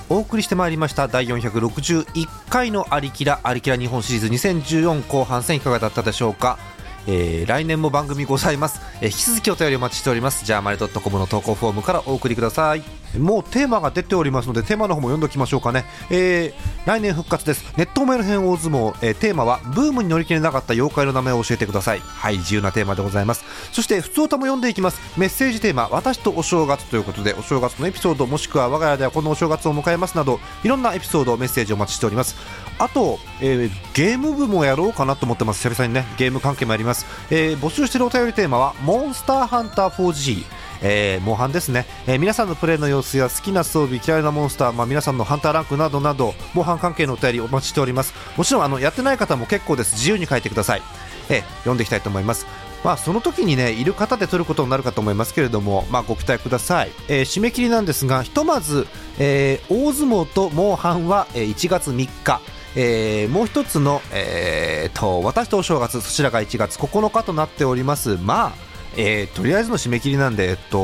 [0.07, 6.59] お送りしてまいりました第461回のアリキラアリキラ日本シリーズ2014後半戦いかがだったでしょうか、
[7.07, 10.45] えー来年も番組ございます、えー引き続きお便りお待ちしております。
[10.45, 12.83] ジャーマネドットコムの投稿フォームからお送りください。
[13.17, 16.53] もうテーマが出ておりますのでテーマの方も読んでおきましょうかね、えー
[16.85, 17.63] 来年復活です。
[17.77, 21.99] ネットメール編大相撲、えーテーマはブームに乗り切れなかった妖怪の名前を教えてください。
[21.99, 23.45] はい自由なテーマでございます。
[23.71, 24.99] そして普通歌も読んでいきます。
[25.17, 32.35] メッセージテーマ私とお正月ということでお正月のエピソードもしくは我が家ではこのお正月を迎えますなどいろんなエピソードメッセージをお待ちしております。
[32.77, 35.67] あと、えーゲーム部もやろうかなと思ってます。
[35.69, 40.43] 久々にねゲーム関係もやります、えー募集しているお便りテーマはモンスターハンター 4G
[40.81, 48.13] えー、モンハンですね、えー皆さんのプレイの様子や好きな装備嫌いなモンスター、まあ、皆さんのハンターランクなどなどモンハン関係のお便りお待ちしております。
[48.35, 49.95] もちろんあのやってない方も結構です。
[49.95, 50.81] 自由に書いてください、
[51.29, 52.45] えー読んでいきたいと思います。
[52.83, 58.85] まあ、その時にねいる方で取ることになるかと思いますけれども、まあ、ご期待ください、えー締め切りなんですがひとまず、
[59.17, 62.41] えー大相撲とモンハンは、え1月3日。
[62.75, 68.17] えーもう一つの、えーと私とお正月そちらが1月9日となっております。
[68.21, 68.53] まあ
[68.97, 70.79] えーとりあえずの締め切りなんで、えっと、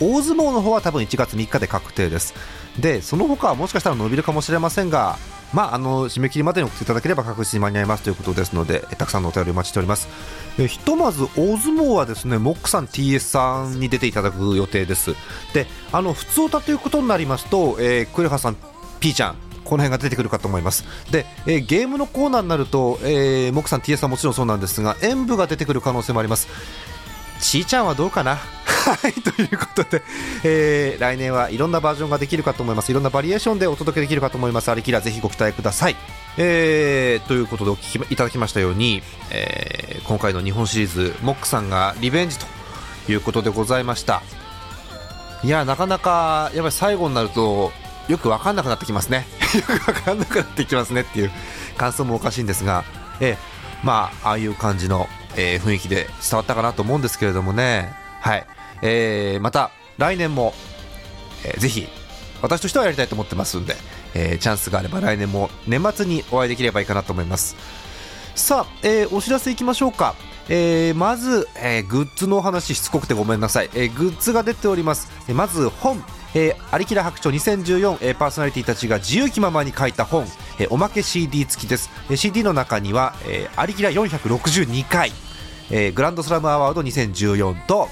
[0.00, 2.34] 大相撲の方は多分1月3日で確定です。
[2.78, 5.16] でその他はもしかしたら伸びるかもしれませんが
[5.52, 10.08] まあ、あの締め切りまでに送っていただければ確実に間に合いますということですのでたくさんのお便りお待ちしております。
[10.58, 15.14] えひとまず大相撲はですねモックさん TS さんに出ていただく予定です。
[15.54, 18.56] であの普通歌ということになりますと、えー、クレハさん
[19.00, 20.84] P ちゃんこの辺が出てくるかと思います。
[21.10, 26.48] で、えーゲームのコーナーになると、えー、モックさん TS さんもちろんそうなんですが演舞が出てくる可能性もあります。
[27.40, 28.36] ちーちゃんはどうかな？
[28.86, 30.02] はいということで、
[30.44, 32.90] えー来年はいろんなバージョンができるかと思います。
[32.90, 34.70] いろんなバリエーションでお届けできるかと思います。
[34.70, 35.96] ありきらぜひご期待ください。
[36.38, 42.46] えーということでお聞きいただきましたように、えー今回の日本シリーズモックさんがリベンジと
[43.10, 44.22] いうことでございました。
[45.42, 47.72] いやなかなかやっぱり最後になると
[48.08, 49.26] よく分かんなくなってきますね。
[49.56, 51.30] よく分かんなくなってきますねっていう
[51.76, 52.84] 感想もおかしいんですが、
[53.20, 53.36] えー
[53.84, 57.92] まあああいう感じの、えー雰囲気で伝わったかなと思うんですけれどもね。
[58.20, 58.46] はい、
[58.82, 60.54] えーまた来年も、
[61.44, 61.86] えーぜひ
[62.42, 63.76] 私としてはやりたいと思ってますんで、
[64.14, 67.56] えーチャンスがあれば来年も年末にお会いできればいいかなと思います。
[68.34, 70.14] さあ、えーお知らせいきましょうか、
[70.48, 75.10] えーまず、えーグッズのお話しつこくてごめんなさい、えーグッズが出ております。
[75.28, 76.02] えーまず本。
[76.38, 80.24] えー、アリキラ白書2014、えーパーソナリティたちが自由気ままに書いた本、
[80.58, 85.12] えーおまけ CD 付きです、えー CD の中には、えーアリキラ462回、
[85.70, 87.88] えーグランドスラムアワード2014と、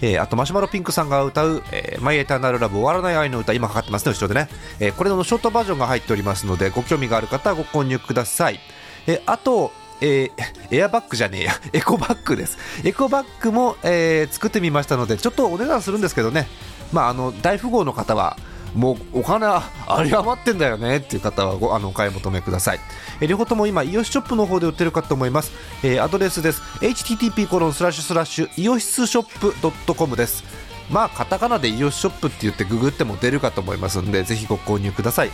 [0.00, 4.48] えーあとマシュマロピンクさんが歌う「えーマイ・エターナル・ラブ終わらない愛の歌」今かかってますね後ろでね、
[4.80, 8.60] えーこれのショートバージョンが入っておりますのでご興味がある方はご購入ください、
[9.06, 9.70] えーあと
[10.00, 10.42] えー
[10.78, 11.52] エアバッグじゃねえや。
[11.74, 12.56] エコバッグです。
[12.82, 16.48] エコバッグも、えー作ってみましたのでちょっとお値段するんですけどね。
[16.92, 18.36] まああの大富豪の方は
[18.74, 19.62] もうお金あ
[20.02, 22.80] り余ってんだよねっていう方はご あのお買い求めください。
[23.20, 26.62] えー両方とも今イオシショップの方で売ってるかと思います、えーアドレスです。
[26.80, 30.42] http コロンスラッシュスラッシュイオシスショップ .com です。
[30.90, 35.30] まあカタカナでイオシショップって言ってググっても出るかと思いますのでぜひご購入ください。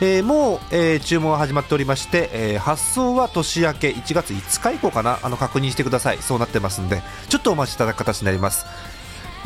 [0.00, 5.18] えーもう、えー注文は始まっておりまして、えー発送は年明け1月5日以降かな？
[5.22, 6.18] あの確認してください。
[6.20, 8.66] そうなってますんでちょっとお待ちいただく形になります。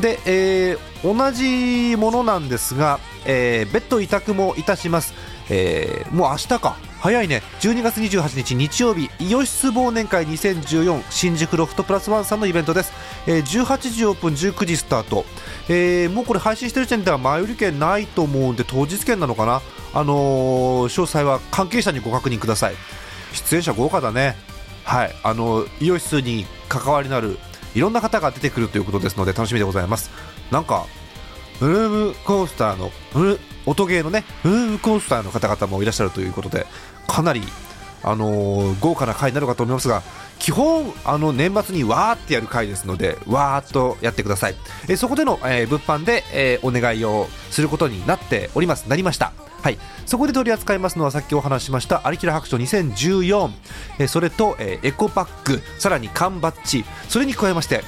[0.01, 5.15] で、えー同じものなんですが、えー別途委託もいたします、
[5.51, 6.77] えーもう明日か。
[6.99, 7.43] 早いね。
[7.61, 12.93] 12月28日日曜日イオシス忘年会2014新宿ロフトプラスワンさんのイベントです、
[13.27, 15.25] えー18時オープン19時スタート、
[15.69, 19.63] えーもうこれ配信してる時点では前売り券ないと思うんで当日券なのかな？
[19.95, 22.75] あのー詳細は関係者にご確認ください。
[23.33, 24.35] 出演者豪華だね。
[24.85, 25.15] はい。
[25.23, 27.39] あのイオシスに関わりのある
[27.77, 30.11] いろんな方が出てくるということですので楽しみでございます。
[30.51, 30.87] なんか
[31.61, 32.91] ルームコースターの
[33.67, 36.67] 音ゲーのねルームコースターの方々もいらっしゃるということで
[37.07, 37.43] かなり
[38.07, 40.03] あのー豪華な回になるかと思いますが
[40.39, 44.55] 基本あの年末にわーってやる回ですのでわーっとやってください、
[44.89, 48.85] えーそこでの、えー物販で、えお願いをすることになっております。
[48.89, 49.33] なりました？
[49.63, 53.51] はい、そこで取り扱いますのはさっきお話ししました「アリキラ白書2014」
[53.99, 56.85] えそれと、えエコバッグさらに缶バッジ。
[57.09, 57.83] それに加えまして、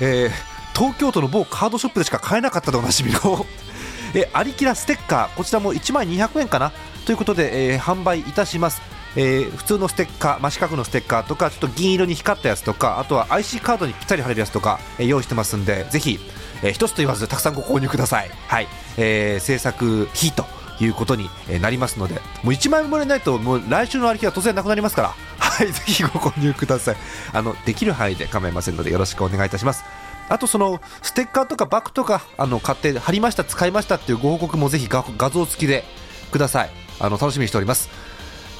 [0.00, 0.30] え
[0.76, 3.44] 東京都の某カードショップでしか買えなかったでおなじみの
[4.14, 5.36] えーアリキラステッカー。
[5.36, 6.70] こちらも1枚200円かな？
[7.06, 8.80] ということで、え販売いたします、
[9.16, 16.18] えー普通のステッカー真四角のステッカーとかちょっと銀色に光ったやつとかあとは IC カードにぴったり貼れるやつとか、えー用意してますんでぜひ、
[16.62, 18.30] えー一つと言わずたくさんご購入ください。
[18.48, 20.44] はい、えー制作費と
[20.80, 21.28] いうことに
[21.60, 25.14] なりますのでもう1枚も売れないともう来週のアリキラ当然なくなりますから。
[25.38, 26.96] はいぜひご購入ください。
[27.32, 29.84] あのできる範囲で構いませんのでよろしくお願いいたします。
[30.28, 35.84] あとそのステッカーとかバッグとかあの買って貼りました使いましたっていうご報告もぜひ画画像付きで
[36.32, 36.70] ください。
[36.98, 37.88] あの楽しみにしております。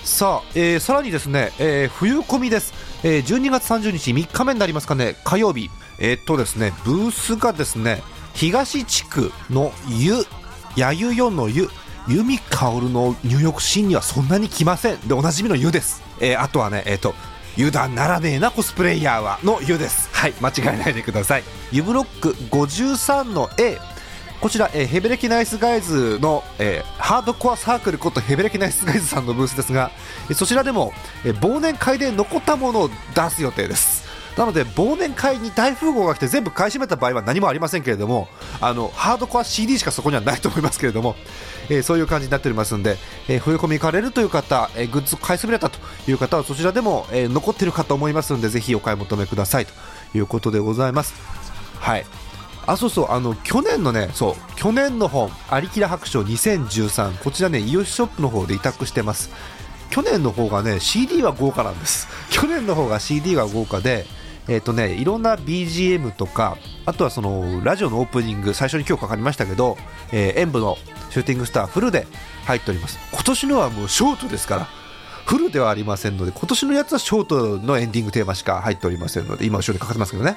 [0.05, 5.17] さあ、えーさらにですね、えー冬込みです、えー12月30日3日目になりますかね。
[5.25, 5.71] 火曜日。
[5.99, 8.03] えーっとですねブースがですね
[8.35, 10.13] 東地区の湯
[10.77, 11.69] やゆ4の湯
[12.07, 15.01] 由美薫の入浴シーンにはそんなに来ません。
[15.01, 17.15] でおなじみの湯です、えーあとはねえーっと
[17.57, 20.11] 油断ならねえなコスプレイヤーはの湯です。
[20.13, 21.45] はい間違えないでください。
[21.73, 23.79] 湯ブロック53の A
[24.45, 29.90] こちら、えーヘベレキナイスガイズの、えーハードコアサークルことヘベレキナイスガイズさんのブースですが、
[30.30, 30.92] えそちらでも、
[31.24, 34.05] え忘年会で残ったものを出す予定です。
[34.36, 38.28] なので忘年会に大富豪が来て全部買い占めた場合は何もありませんけれども
[38.61, 41.16] あのハードコア CD しかそこにはないと思いますけれども、
[41.70, 49.72] えーそういう感じになっておりますので、えー冬込み行かれるという方、えーグッズ買い占めたという方はそちらでも、えー残っているかと思いますのでぜひお買い求めくださいと
[50.14, 51.14] いうことでございます。
[51.78, 52.05] はい。
[52.67, 59.31] あそうそうあの去年のねそう去年の本「アリキラ白書2013」こちらねイオシショップの方で委託してます。
[59.91, 62.09] 去年の方がね CD は豪華なんです。
[62.31, 64.07] 去年の方が CD が豪華で
[64.49, 69.79] えっ、とねいろんな BGM とかあとはそのラジオのオープニング最初に今日かかりましたけど、
[70.12, 70.77] えー演舞の
[71.11, 72.07] シューティングスターフルで
[72.45, 72.99] 入っております。
[73.12, 74.69] 今年のはもうショートですから
[75.27, 80.37] フルではありませんので今年のやつはショートのエンディングテーマしか入っておりませんので今後ろにかかってますけどね。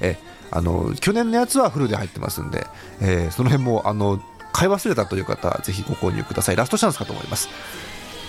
[0.00, 0.18] え
[0.50, 2.66] あの去年のやつはフルで入ってますんで、
[3.00, 4.20] えーその辺もあの
[4.52, 6.56] 買い忘れたという方はぜひご購入ください。
[6.56, 7.48] ラストチャンスかと思います。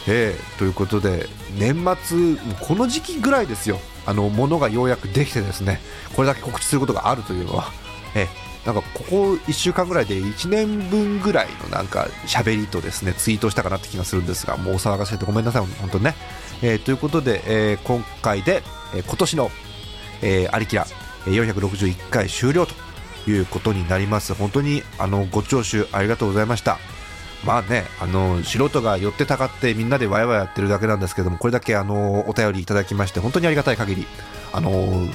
[0.07, 3.79] えーということで年末この時期ぐらいですよ。
[4.05, 5.79] あのものがようやくできてですね。
[6.15, 7.71] これだけ告知することがあるというのは、
[8.15, 8.27] えー
[8.65, 15.65] なんかここ1週間ぐらいで1年分ぐらいのなんか喋りとですねツイートしたかなって気がするんですがもうお騒がせてごめんなさい。
[15.79, 16.15] 本当にね、
[16.61, 18.63] えーということで、えー今回で、
[18.93, 19.51] えー今年の、
[20.21, 20.85] えー、アリキラ
[21.31, 22.73] 461回終了と
[23.29, 24.33] いうことになります。
[24.33, 26.77] 本当にあのご聴取ありがとうございました。
[27.45, 34.07] まあねあの素人が寄ってたかってみんなでワイワイやってるだけなんですけどもこれだけあのお便りいただきまして本当にありがたい限り。
[34.53, 35.07] あの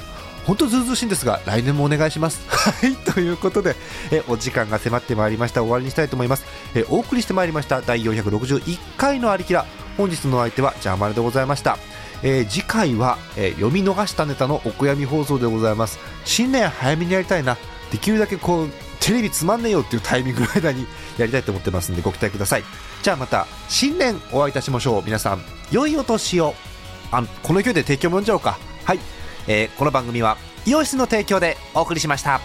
[0.45, 2.41] 本当ずうずうしいんですが来年もお願いします。
[2.49, 3.75] はいということで
[4.11, 5.61] えお時間が迫ってまいりました。
[5.61, 6.45] 終わりにしたいと思います。
[6.75, 9.65] えお送りしてまいりました第461回のありきら
[9.97, 11.77] 本日の相手はジャーマルでございました。
[12.23, 15.99] えー次回は、えー読み逃したネタのお悔やみ放送でございます。
[16.25, 17.57] 新年早めにやりたいな。
[17.91, 18.69] できるだけこう
[18.99, 22.63] テレビつまんねえよっていうタイミングの間にやりたいと思ってますんでご期待ください。
[23.03, 25.03] じゃあまた新年お会いいたしましょう。
[25.03, 26.55] 皆さん良いお年を。
[27.11, 28.57] あこの勢いで提供も読んじゃおうか。
[28.85, 28.99] はい、
[29.47, 32.39] えーこの番組はイオシスの提供でお送りしました。